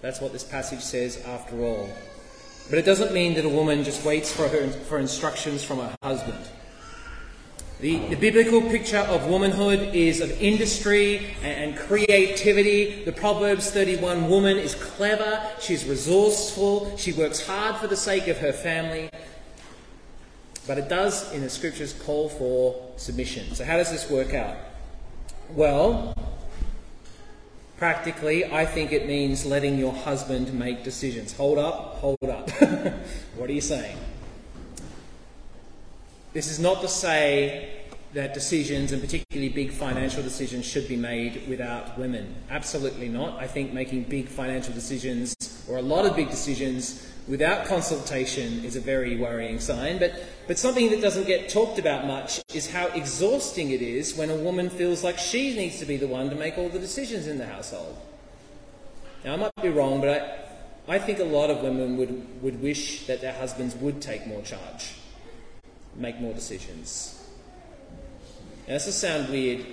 That's 0.00 0.20
what 0.20 0.32
this 0.32 0.44
passage 0.44 0.80
says 0.80 1.20
after 1.26 1.60
all. 1.64 1.88
But 2.70 2.78
it 2.78 2.84
doesn't 2.84 3.12
mean 3.12 3.34
that 3.34 3.44
a 3.44 3.48
woman 3.48 3.82
just 3.82 4.04
waits 4.04 4.32
for, 4.32 4.46
her, 4.46 4.68
for 4.68 5.00
instructions 5.00 5.64
from 5.64 5.78
her 5.78 5.96
husband. 6.04 6.38
The, 7.80 7.98
the, 8.06 8.14
biblical 8.14 8.62
picture 8.62 9.00
of 9.00 9.26
womanhood 9.26 9.92
is 9.92 10.20
of 10.20 10.30
industry 10.40 11.34
and, 11.42 11.74
and, 11.74 11.76
creativity. 11.76 13.04
The 13.04 13.12
Proverbs 13.12 13.70
31 13.72 14.30
woman 14.30 14.56
is 14.56 14.76
clever, 14.76 15.42
she's 15.60 15.84
resourceful, 15.84 16.96
she 16.96 17.12
works 17.12 17.44
hard 17.44 17.76
for 17.76 17.88
the 17.88 17.96
sake 17.96 18.28
of 18.28 18.38
her 18.38 18.52
family. 18.52 19.10
But 20.66 20.78
it 20.78 20.88
does, 20.88 21.30
in 21.32 21.42
the 21.42 21.50
scriptures, 21.50 21.92
call 21.92 22.28
for 22.28 22.92
submission. 22.96 23.54
So, 23.54 23.64
how 23.64 23.76
does 23.76 23.90
this 23.90 24.08
work 24.08 24.32
out? 24.32 24.56
Well, 25.50 26.14
practically, 27.78 28.44
I 28.44 28.66
think 28.66 28.92
it 28.92 29.06
means 29.06 29.46
letting 29.46 29.78
your 29.78 29.92
husband 29.92 30.52
make 30.52 30.82
decisions. 30.82 31.36
Hold 31.36 31.58
up, 31.58 31.94
hold 31.96 32.18
up. 32.24 32.50
what 33.36 33.48
are 33.48 33.52
you 33.52 33.60
saying? 33.60 33.96
This 36.32 36.50
is 36.50 36.58
not 36.58 36.82
to 36.82 36.88
say 36.88 37.84
that 38.12 38.34
decisions, 38.34 38.92
and 38.92 39.00
particularly 39.00 39.48
big 39.48 39.70
financial 39.70 40.22
decisions, 40.22 40.66
should 40.66 40.88
be 40.88 40.96
made 40.96 41.48
without 41.48 41.96
women. 41.96 42.34
Absolutely 42.50 43.08
not. 43.08 43.38
I 43.40 43.46
think 43.46 43.72
making 43.72 44.04
big 44.04 44.28
financial 44.28 44.74
decisions, 44.74 45.36
or 45.68 45.76
a 45.76 45.82
lot 45.82 46.06
of 46.06 46.16
big 46.16 46.28
decisions, 46.28 47.06
without 47.28 47.66
consultation 47.66 48.64
is 48.64 48.76
a 48.76 48.80
very 48.80 49.16
worrying 49.16 49.58
sign. 49.58 49.98
But, 49.98 50.12
but 50.46 50.58
something 50.58 50.90
that 50.90 51.00
doesn't 51.00 51.26
get 51.26 51.48
talked 51.48 51.78
about 51.78 52.06
much 52.06 52.42
is 52.54 52.70
how 52.70 52.86
exhausting 52.88 53.70
it 53.70 53.82
is 53.82 54.16
when 54.16 54.30
a 54.30 54.36
woman 54.36 54.70
feels 54.70 55.02
like 55.02 55.18
she 55.18 55.56
needs 55.56 55.78
to 55.80 55.86
be 55.86 55.96
the 55.96 56.06
one 56.06 56.30
to 56.30 56.36
make 56.36 56.56
all 56.58 56.68
the 56.68 56.78
decisions 56.78 57.26
in 57.26 57.38
the 57.38 57.46
household. 57.46 57.96
Now, 59.24 59.34
I 59.34 59.36
might 59.36 59.52
be 59.62 59.68
wrong, 59.68 60.00
but 60.00 60.08
I, 60.88 60.94
I 60.94 60.98
think 60.98 61.18
a 61.18 61.24
lot 61.24 61.50
of 61.50 61.62
women 61.62 61.96
would, 61.96 62.42
would 62.42 62.62
wish 62.62 63.06
that 63.06 63.20
their 63.20 63.32
husbands 63.32 63.74
would 63.76 64.00
take 64.00 64.26
more 64.26 64.42
charge, 64.42 64.94
make 65.96 66.20
more 66.20 66.32
decisions. 66.32 67.12
Now, 68.68 68.74
this 68.74 68.86
will 68.86 68.92
sound 68.92 69.28
weird, 69.28 69.66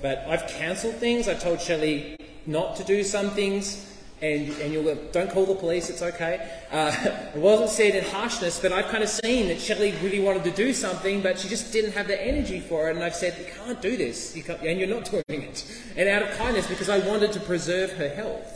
but 0.00 0.18
I've 0.28 0.46
cancelled 0.46 0.94
things. 0.96 1.26
I 1.26 1.34
told 1.34 1.60
Shelley 1.60 2.16
not 2.46 2.76
to 2.76 2.84
do 2.84 3.02
some 3.02 3.30
things 3.30 3.87
and, 4.20 4.48
and 4.60 4.72
you'll 4.72 4.82
go, 4.82 4.96
don't 5.12 5.30
call 5.30 5.46
the 5.46 5.54
police, 5.54 5.90
it's 5.90 6.02
okay. 6.02 6.50
Uh, 6.70 6.92
it 7.34 7.38
wasn't 7.38 7.70
said 7.70 7.94
in 7.94 8.04
harshness, 8.04 8.58
but 8.60 8.72
I've 8.72 8.88
kind 8.88 9.04
of 9.04 9.08
seen 9.08 9.48
that 9.48 9.60
Shelley 9.60 9.92
really 10.02 10.20
wanted 10.20 10.44
to 10.44 10.50
do 10.50 10.72
something, 10.72 11.22
but 11.22 11.38
she 11.38 11.48
just 11.48 11.72
didn't 11.72 11.92
have 11.92 12.08
the 12.08 12.20
energy 12.20 12.60
for 12.60 12.88
it, 12.88 12.96
and 12.96 13.04
I've 13.04 13.14
said, 13.14 13.38
you 13.38 13.46
can't 13.64 13.80
do 13.80 13.96
this, 13.96 14.36
you 14.36 14.42
can't, 14.42 14.60
and 14.62 14.78
you're 14.78 14.88
not 14.88 15.04
doing 15.28 15.42
it. 15.42 15.64
And 15.96 16.08
out 16.08 16.22
of 16.22 16.36
kindness, 16.36 16.66
because 16.66 16.88
I 16.88 16.98
wanted 16.98 17.32
to 17.32 17.40
preserve 17.40 17.92
her 17.92 18.08
health. 18.08 18.54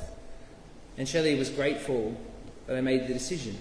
And 0.98 1.08
Shelley 1.08 1.38
was 1.38 1.48
grateful 1.48 2.16
that 2.66 2.76
I 2.76 2.80
made 2.80 3.06
the 3.06 3.14
decision. 3.14 3.56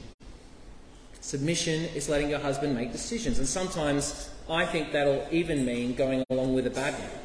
Submission 1.22 1.86
is 1.96 2.10
letting 2.10 2.30
your 2.30 2.40
husband 2.40 2.76
make 2.76 2.92
decisions, 2.92 3.38
and 3.38 3.48
sometimes 3.48 4.30
I 4.50 4.66
think 4.66 4.92
that'll 4.92 5.28
even 5.32 5.66
mean 5.66 5.94
going 5.94 6.26
along 6.32 6.56
with 6.56 6.66
a 6.66 6.72
bad 6.72 6.94
one. 6.96 7.21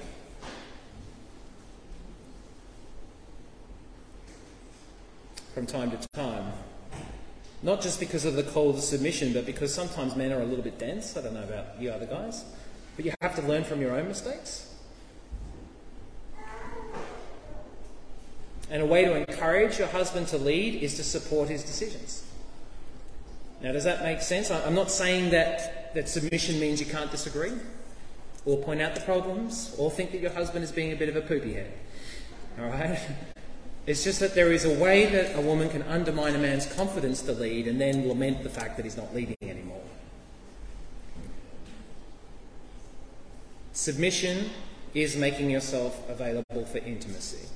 From 5.56 5.64
time 5.64 5.90
to 5.90 5.96
time. 6.12 6.52
Not 7.62 7.80
just 7.80 7.98
because 7.98 8.26
of 8.26 8.34
the 8.34 8.42
call 8.42 8.74
submission, 8.74 9.32
but 9.32 9.46
because 9.46 9.72
sometimes 9.72 10.14
men 10.14 10.30
are 10.30 10.42
a 10.42 10.44
little 10.44 10.62
bit 10.62 10.78
dense. 10.78 11.16
I 11.16 11.22
don't 11.22 11.32
know 11.32 11.44
about 11.44 11.80
you 11.80 11.90
other 11.90 12.04
guys. 12.04 12.44
But 12.94 13.06
you 13.06 13.14
have 13.22 13.34
to 13.36 13.40
learn 13.40 13.64
from 13.64 13.80
your 13.80 13.96
own 13.96 14.06
mistakes. 14.06 14.74
And 18.68 18.82
a 18.82 18.84
way 18.84 19.06
to 19.06 19.14
encourage 19.14 19.78
your 19.78 19.88
husband 19.88 20.28
to 20.28 20.36
lead 20.36 20.82
is 20.82 20.96
to 20.96 21.02
support 21.02 21.48
his 21.48 21.62
decisions. 21.62 22.26
Now, 23.62 23.72
does 23.72 23.84
that 23.84 24.02
make 24.02 24.20
sense? 24.20 24.50
I'm 24.50 24.74
not 24.74 24.90
saying 24.90 25.30
that, 25.30 25.94
that 25.94 26.10
submission 26.10 26.60
means 26.60 26.80
you 26.80 26.86
can't 26.86 27.10
disagree, 27.10 27.52
or 28.44 28.58
point 28.58 28.82
out 28.82 28.94
the 28.94 29.00
problems, 29.00 29.74
or 29.78 29.90
think 29.90 30.12
that 30.12 30.20
your 30.20 30.32
husband 30.32 30.64
is 30.64 30.70
being 30.70 30.92
a 30.92 30.96
bit 30.96 31.08
of 31.08 31.16
a 31.16 31.22
poopy 31.22 31.54
head. 31.54 31.72
All 32.60 32.66
right? 32.66 33.00
It's 33.86 34.02
just 34.02 34.18
that 34.18 34.34
there 34.34 34.52
is 34.52 34.64
a 34.64 34.74
way 34.82 35.06
that 35.06 35.36
a 35.36 35.40
woman 35.40 35.68
can 35.68 35.82
undermine 35.82 36.34
a 36.34 36.38
man's 36.38 36.66
confidence 36.66 37.22
to 37.22 37.32
lead 37.32 37.68
and 37.68 37.80
then 37.80 38.08
lament 38.08 38.42
the 38.42 38.50
fact 38.50 38.76
that 38.76 38.84
he's 38.84 38.96
not 38.96 39.14
leading 39.14 39.36
anymore. 39.42 39.82
Submission 43.72 44.50
is 44.92 45.16
making 45.16 45.50
yourself 45.50 46.08
available 46.08 46.64
for 46.64 46.78
intimacy. 46.78 47.46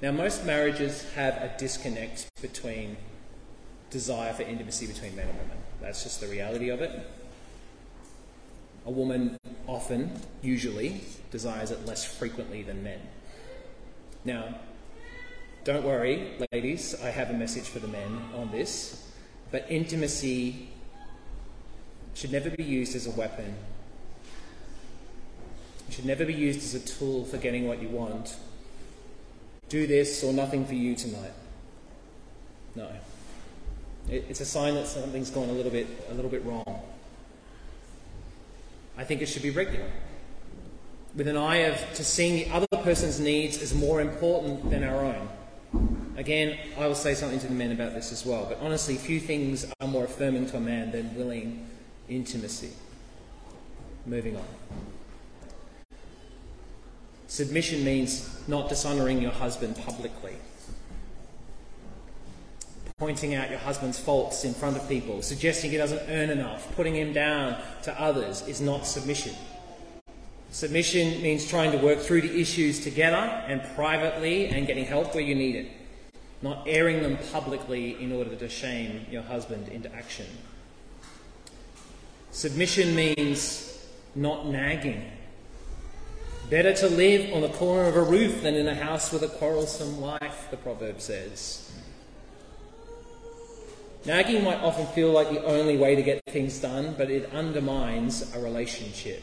Now, 0.00 0.10
most 0.10 0.44
marriages 0.44 1.06
have 1.14 1.34
a 1.34 1.54
disconnect 1.56 2.28
between 2.42 2.96
desire 3.90 4.32
for 4.32 4.42
intimacy 4.42 4.88
between 4.88 5.14
men 5.14 5.28
and 5.28 5.38
women. 5.38 5.58
That's 5.80 6.02
just 6.02 6.20
the 6.20 6.26
reality 6.26 6.70
of 6.70 6.80
it. 6.80 7.06
A 8.86 8.90
woman 8.90 9.36
often, 9.68 10.10
usually, 10.42 11.02
desires 11.30 11.70
it 11.70 11.86
less 11.86 12.04
frequently 12.04 12.64
than 12.64 12.82
men. 12.82 12.98
Now, 14.24 14.54
don't 15.64 15.84
worry, 15.84 16.32
ladies, 16.52 16.94
I 17.02 17.10
have 17.10 17.30
a 17.30 17.32
message 17.32 17.68
for 17.68 17.80
the 17.80 17.88
men 17.88 18.20
on 18.36 18.50
this, 18.52 19.10
but 19.50 19.66
intimacy 19.68 20.68
should 22.14 22.30
never 22.30 22.50
be 22.50 22.62
used 22.62 22.94
as 22.94 23.06
a 23.06 23.10
weapon 23.10 23.54
It 25.88 25.96
should 25.96 26.06
never 26.06 26.24
be 26.24 26.32
used 26.32 26.60
as 26.60 26.74
a 26.74 26.80
tool 26.80 27.24
for 27.24 27.36
getting 27.36 27.66
what 27.66 27.82
you 27.82 27.88
want. 27.88 28.36
Do 29.68 29.86
this 29.86 30.24
or 30.24 30.32
nothing 30.32 30.64
for 30.64 30.74
you 30.74 30.94
tonight. 30.94 31.32
No. 32.74 32.88
It's 34.08 34.40
a 34.40 34.46
sign 34.46 34.74
that 34.74 34.86
something's 34.86 35.30
gone 35.30 35.48
a 35.48 35.52
little 35.52 35.70
bit, 35.70 35.86
a 36.10 36.14
little 36.14 36.30
bit 36.30 36.44
wrong. 36.44 36.82
I 38.96 39.04
think 39.04 39.20
it 39.20 39.26
should 39.26 39.42
be 39.42 39.50
regular, 39.50 39.90
with 41.14 41.28
an 41.28 41.36
eye 41.36 41.58
of 41.58 41.94
to 41.94 42.04
seeing 42.04 42.34
the 42.36 42.54
other 42.54 42.66
person's 42.82 43.20
needs 43.20 43.60
as 43.60 43.74
more 43.74 44.00
important 44.00 44.70
than 44.70 44.82
our 44.82 45.04
own. 45.04 45.28
Again, 46.16 46.58
I 46.78 46.86
will 46.86 46.94
say 46.94 47.14
something 47.14 47.40
to 47.40 47.46
the 47.46 47.54
men 47.54 47.72
about 47.72 47.94
this 47.94 48.12
as 48.12 48.24
well, 48.24 48.46
but 48.46 48.58
honestly, 48.60 48.96
few 48.96 49.20
things 49.20 49.66
are 49.80 49.88
more 49.88 50.04
affirming 50.04 50.46
to 50.46 50.56
a 50.56 50.60
man 50.60 50.90
than 50.92 51.14
willing 51.14 51.66
intimacy. 52.08 52.70
Moving 54.06 54.36
on. 54.36 54.44
Submission 57.28 57.82
means 57.82 58.28
not 58.46 58.68
dishonouring 58.68 59.22
your 59.22 59.30
husband 59.30 59.76
publicly. 59.86 60.34
Pointing 62.98 63.34
out 63.34 63.48
your 63.48 63.58
husband's 63.58 63.98
faults 63.98 64.44
in 64.44 64.52
front 64.52 64.76
of 64.76 64.86
people, 64.88 65.22
suggesting 65.22 65.70
he 65.70 65.78
doesn't 65.78 66.02
earn 66.08 66.28
enough, 66.28 66.74
putting 66.76 66.94
him 66.94 67.12
down 67.12 67.56
to 67.84 68.00
others 68.00 68.46
is 68.46 68.60
not 68.60 68.86
submission. 68.86 69.34
Submission 70.52 71.22
means 71.22 71.48
trying 71.48 71.72
to 71.72 71.78
work 71.78 71.98
through 71.98 72.20
the 72.20 72.38
issues 72.38 72.84
together 72.84 73.16
and 73.16 73.62
privately 73.74 74.48
and 74.48 74.66
getting 74.66 74.84
help 74.84 75.14
where 75.14 75.24
you 75.24 75.34
need 75.34 75.56
it, 75.56 75.68
not 76.42 76.62
airing 76.68 77.02
them 77.02 77.16
publicly 77.32 78.00
in 78.02 78.12
order 78.12 78.36
to 78.36 78.48
shame 78.50 79.06
your 79.10 79.22
husband 79.22 79.68
into 79.68 79.90
action. 79.94 80.26
Submission 82.32 82.94
means 82.94 83.82
not 84.14 84.46
nagging. 84.46 85.10
Better 86.50 86.74
to 86.74 86.88
live 86.88 87.32
on 87.32 87.40
the 87.40 87.48
corner 87.48 87.88
of 87.88 87.96
a 87.96 88.02
roof 88.02 88.42
than 88.42 88.54
in 88.54 88.68
a 88.68 88.74
house 88.74 89.10
with 89.10 89.22
a 89.22 89.28
quarrelsome 89.28 90.02
wife, 90.02 90.48
the 90.50 90.58
proverb 90.58 91.00
says. 91.00 91.72
Nagging 94.04 94.44
might 94.44 94.60
often 94.60 94.84
feel 94.88 95.12
like 95.12 95.30
the 95.30 95.42
only 95.44 95.78
way 95.78 95.96
to 95.96 96.02
get 96.02 96.20
things 96.26 96.58
done, 96.58 96.94
but 96.98 97.10
it 97.10 97.32
undermines 97.32 98.34
a 98.36 98.38
relationship. 98.38 99.22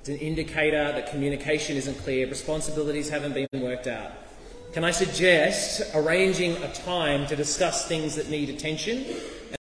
It's 0.00 0.08
an 0.08 0.16
indicator 0.16 0.92
that 0.92 1.10
communication 1.10 1.76
isn't 1.76 1.98
clear, 1.98 2.26
responsibilities 2.26 3.10
haven't 3.10 3.34
been 3.34 3.60
worked 3.60 3.86
out. 3.86 4.12
Can 4.72 4.82
I 4.82 4.92
suggest 4.92 5.82
arranging 5.94 6.56
a 6.62 6.72
time 6.72 7.26
to 7.26 7.36
discuss 7.36 7.86
things 7.86 8.14
that 8.14 8.30
need 8.30 8.48
attention 8.48 9.04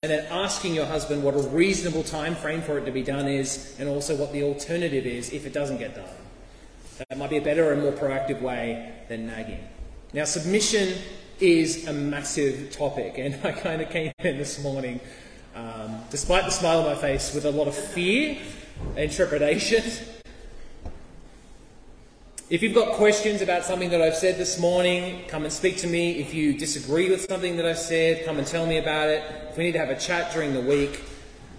and 0.01 0.09
then 0.09 0.25
asking 0.31 0.75
your 0.75 0.85
husband 0.85 1.23
what 1.23 1.33
a 1.33 1.41
reasonable 1.49 2.03
time 2.03 2.35
frame 2.35 2.61
for 2.61 2.77
it 2.77 2.85
to 2.85 2.91
be 2.91 3.03
done 3.03 3.27
is 3.27 3.75
and 3.79 3.89
also 3.89 4.15
what 4.15 4.31
the 4.31 4.43
alternative 4.43 5.05
is 5.05 5.33
if 5.33 5.45
it 5.45 5.51
doesn't 5.51 5.77
get 5.77 5.93
done? 5.93 6.07
That 7.09 7.17
might 7.17 7.31
be 7.31 7.37
a 7.37 7.41
better 7.41 7.73
and 7.73 7.81
more 7.81 7.91
proactive 7.91 8.41
way 8.41 8.93
than 9.09 9.27
nagging. 9.27 9.67
Now, 10.13 10.23
submission 10.23 10.99
is 11.41 11.85
a 11.85 11.91
massive 11.91 12.71
topic, 12.71 13.15
and 13.17 13.35
I 13.43 13.51
kind 13.51 13.81
of 13.81 13.89
came 13.89 14.13
in 14.19 14.37
this 14.37 14.63
morning, 14.63 15.01
um, 15.53 16.01
despite 16.09 16.45
the 16.45 16.51
smile 16.51 16.79
on 16.79 16.85
my 16.85 16.95
face, 16.95 17.33
with 17.33 17.43
a 17.43 17.51
lot 17.51 17.67
of 17.67 17.75
fear 17.75 18.37
and 18.95 19.11
trepidation 19.11 19.83
if 22.49 22.63
you've 22.63 22.73
got 22.73 22.93
questions 22.93 23.43
about 23.43 23.63
something 23.63 23.91
that 23.91 24.01
I've 24.01 24.15
said 24.15 24.39
this 24.39 24.59
morning, 24.59 25.23
come 25.27 25.43
and 25.43 25.53
speak 25.53 25.77
to 25.77 25.87
me. 25.87 26.19
If 26.19 26.33
you 26.33 26.57
disagree 26.57 27.07
with 27.07 27.21
something 27.29 27.57
that 27.57 27.65
I've 27.65 27.77
said, 27.77 28.25
come 28.25 28.39
and 28.39 28.47
tell 28.47 28.65
me 28.65 28.77
about 28.77 29.07
it. 29.09 29.23
If 29.51 29.57
we 29.57 29.65
need 29.65 29.73
to 29.73 29.79
have 29.79 29.91
a 29.91 29.99
chat 29.99 30.33
during 30.33 30.55
the 30.55 30.61
week, 30.61 31.03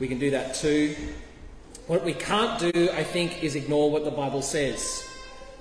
we 0.01 0.09
can 0.09 0.18
do 0.18 0.32
that 0.32 0.57
too. 0.57 0.97
What 1.86 2.05
we 2.05 2.12
can't 2.12 2.59
do, 2.59 2.91
I 2.93 3.05
think, 3.05 3.45
is 3.45 3.55
ignore 3.55 3.88
what 3.88 4.05
the 4.05 4.11
Bible 4.11 4.43
says, 4.43 5.09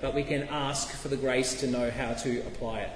but 0.02 0.16
we 0.16 0.24
can 0.24 0.48
ask 0.50 0.90
for 0.90 1.10
the 1.10 1.18
grace 1.18 1.60
to 1.60 1.68
know 1.68 1.92
how 1.92 2.14
to 2.14 2.40
apply 2.48 2.80
it. 2.80 2.90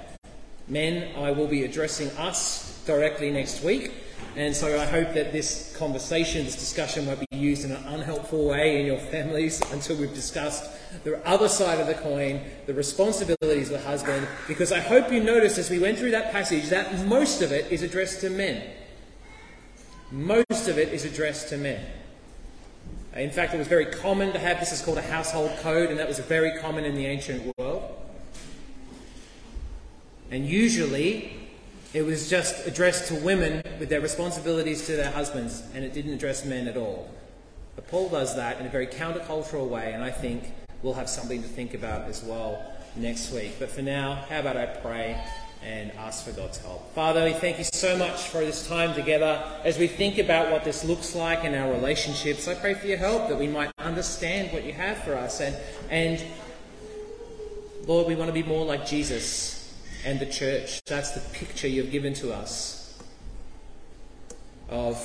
Men, 0.66 1.16
I 1.16 1.30
will 1.30 1.46
be 1.46 1.62
addressing 1.62 2.10
us 2.16 2.82
directly 2.84 3.30
next 3.30 3.62
week. 3.62 3.92
And 4.36 4.54
so 4.54 4.80
I 4.80 4.84
hope 4.84 5.14
that 5.14 5.30
this 5.30 5.72
conversation, 5.76 6.44
this 6.44 6.56
discussion 6.56 7.06
won't 7.06 7.20
be 7.30 7.36
used 7.36 7.64
in 7.64 7.70
an 7.70 7.84
unhelpful 7.86 8.46
way 8.46 8.80
in 8.80 8.86
your 8.86 8.98
families 8.98 9.62
until 9.72 9.96
we've 9.96 10.14
discussed 10.14 10.70
the 11.04 11.24
other 11.26 11.48
side 11.48 11.78
of 11.78 11.86
the 11.86 11.94
coin, 11.94 12.40
the 12.66 12.74
responsibilities 12.74 13.70
of 13.70 13.80
the 13.80 13.86
husband, 13.86 14.26
because 14.48 14.72
I 14.72 14.80
hope 14.80 15.12
you 15.12 15.22
noticed 15.22 15.58
as 15.58 15.70
we 15.70 15.78
went 15.78 15.98
through 15.98 16.10
that 16.12 16.32
passage 16.32 16.68
that 16.70 17.06
most 17.06 17.42
of 17.42 17.52
it 17.52 17.70
is 17.70 17.82
addressed 17.82 18.20
to 18.22 18.30
men. 18.30 18.62
Most 20.10 20.68
of 20.68 20.78
it 20.78 20.92
is 20.92 21.04
addressed 21.04 21.48
to 21.50 21.56
men. 21.56 21.84
In 23.14 23.30
fact, 23.30 23.54
it 23.54 23.58
was 23.58 23.68
very 23.68 23.86
common 23.86 24.32
to 24.32 24.40
have 24.40 24.58
this 24.58 24.72
is 24.72 24.82
called 24.82 24.98
a 24.98 25.02
household 25.02 25.52
code, 25.60 25.90
and 25.90 25.98
that 26.00 26.08
was 26.08 26.18
very 26.18 26.58
common 26.58 26.84
in 26.84 26.96
the 26.96 27.06
ancient 27.06 27.56
world. 27.56 27.84
And 30.32 30.44
usually, 30.44 31.43
it 31.94 32.04
was 32.04 32.28
just 32.28 32.66
addressed 32.66 33.06
to 33.06 33.14
women 33.14 33.62
with 33.78 33.88
their 33.88 34.00
responsibilities 34.00 34.84
to 34.86 34.96
their 34.96 35.12
husbands, 35.12 35.62
and 35.74 35.84
it 35.84 35.94
didn't 35.94 36.12
address 36.12 36.44
men 36.44 36.66
at 36.66 36.76
all. 36.76 37.08
But 37.76 37.86
Paul 37.86 38.08
does 38.08 38.34
that 38.34 38.58
in 38.58 38.66
a 38.66 38.68
very 38.68 38.88
countercultural 38.88 39.68
way, 39.68 39.92
and 39.92 40.02
I 40.02 40.10
think 40.10 40.52
we'll 40.82 40.94
have 40.94 41.08
something 41.08 41.40
to 41.40 41.48
think 41.48 41.72
about 41.72 42.08
as 42.08 42.22
well 42.24 42.60
next 42.96 43.32
week. 43.32 43.52
But 43.60 43.70
for 43.70 43.82
now, 43.82 44.24
how 44.28 44.40
about 44.40 44.56
I 44.56 44.66
pray 44.66 45.24
and 45.62 45.92
ask 45.92 46.24
for 46.24 46.32
God's 46.32 46.58
help? 46.58 46.92
Father, 46.94 47.24
we 47.24 47.32
thank 47.32 47.58
you 47.58 47.64
so 47.64 47.96
much 47.96 48.22
for 48.22 48.38
this 48.38 48.66
time 48.66 48.92
together. 48.94 49.40
As 49.62 49.78
we 49.78 49.86
think 49.86 50.18
about 50.18 50.50
what 50.50 50.64
this 50.64 50.84
looks 50.84 51.14
like 51.14 51.44
in 51.44 51.54
our 51.54 51.70
relationships, 51.70 52.48
I 52.48 52.54
pray 52.54 52.74
for 52.74 52.88
your 52.88 52.98
help 52.98 53.28
that 53.28 53.38
we 53.38 53.46
might 53.46 53.70
understand 53.78 54.52
what 54.52 54.64
you 54.64 54.72
have 54.72 54.98
for 54.98 55.14
us. 55.14 55.40
And, 55.40 55.56
and 55.90 56.24
Lord, 57.86 58.08
we 58.08 58.16
want 58.16 58.28
to 58.28 58.34
be 58.34 58.42
more 58.42 58.64
like 58.64 58.84
Jesus 58.84 59.63
and 60.04 60.20
the 60.20 60.26
church. 60.26 60.82
That's 60.84 61.12
the 61.12 61.20
picture 61.36 61.66
you've 61.66 61.90
given 61.90 62.14
to 62.14 62.32
us 62.32 63.02
of, 64.68 64.96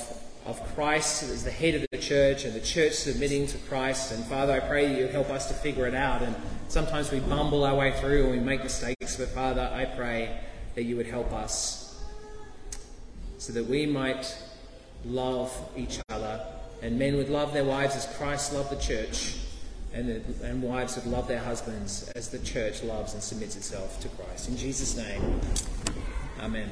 of 0.46 0.62
Christ 0.74 1.22
as 1.22 1.44
the 1.44 1.50
head 1.50 1.74
of 1.74 1.86
the 1.90 1.98
church 1.98 2.44
and 2.44 2.54
the 2.54 2.60
church 2.60 2.94
submitting 2.94 3.46
to 3.48 3.58
Christ. 3.58 4.12
And 4.12 4.24
Father, 4.24 4.52
I 4.52 4.60
pray 4.60 4.88
that 4.88 4.98
you 4.98 5.06
help 5.08 5.30
us 5.30 5.48
to 5.48 5.54
figure 5.54 5.86
it 5.86 5.94
out. 5.94 6.22
And 6.22 6.34
sometimes 6.68 7.10
we 7.10 7.20
bumble 7.20 7.64
our 7.64 7.74
way 7.74 7.92
through 7.98 8.24
and 8.24 8.32
we 8.32 8.40
make 8.40 8.62
mistakes, 8.62 9.16
but 9.16 9.28
Father, 9.28 9.70
I 9.72 9.84
pray 9.84 10.40
that 10.74 10.84
you 10.84 10.96
would 10.96 11.06
help 11.06 11.32
us 11.32 12.02
so 13.38 13.52
that 13.54 13.66
we 13.66 13.86
might 13.86 14.36
love 15.04 15.52
each 15.76 15.98
other 16.10 16.44
and 16.82 16.98
men 16.98 17.16
would 17.16 17.28
love 17.28 17.52
their 17.52 17.64
wives 17.64 17.96
as 17.96 18.06
Christ 18.16 18.52
loved 18.52 18.70
the 18.70 18.80
church 18.80 19.38
and, 19.92 20.08
the, 20.08 20.46
and 20.46 20.62
wives 20.62 20.96
would 20.96 21.06
love 21.06 21.26
their 21.26 21.40
husbands 21.40 22.10
as 22.14 22.28
the 22.28 22.38
church 22.38 22.82
loves 22.82 23.14
and 23.14 23.22
submits 23.22 23.56
itself 23.56 24.00
to 24.00 24.08
Christ. 24.08 24.48
In 24.48 24.56
Jesus' 24.56 24.96
name, 24.96 25.40
Amen. 26.40 26.70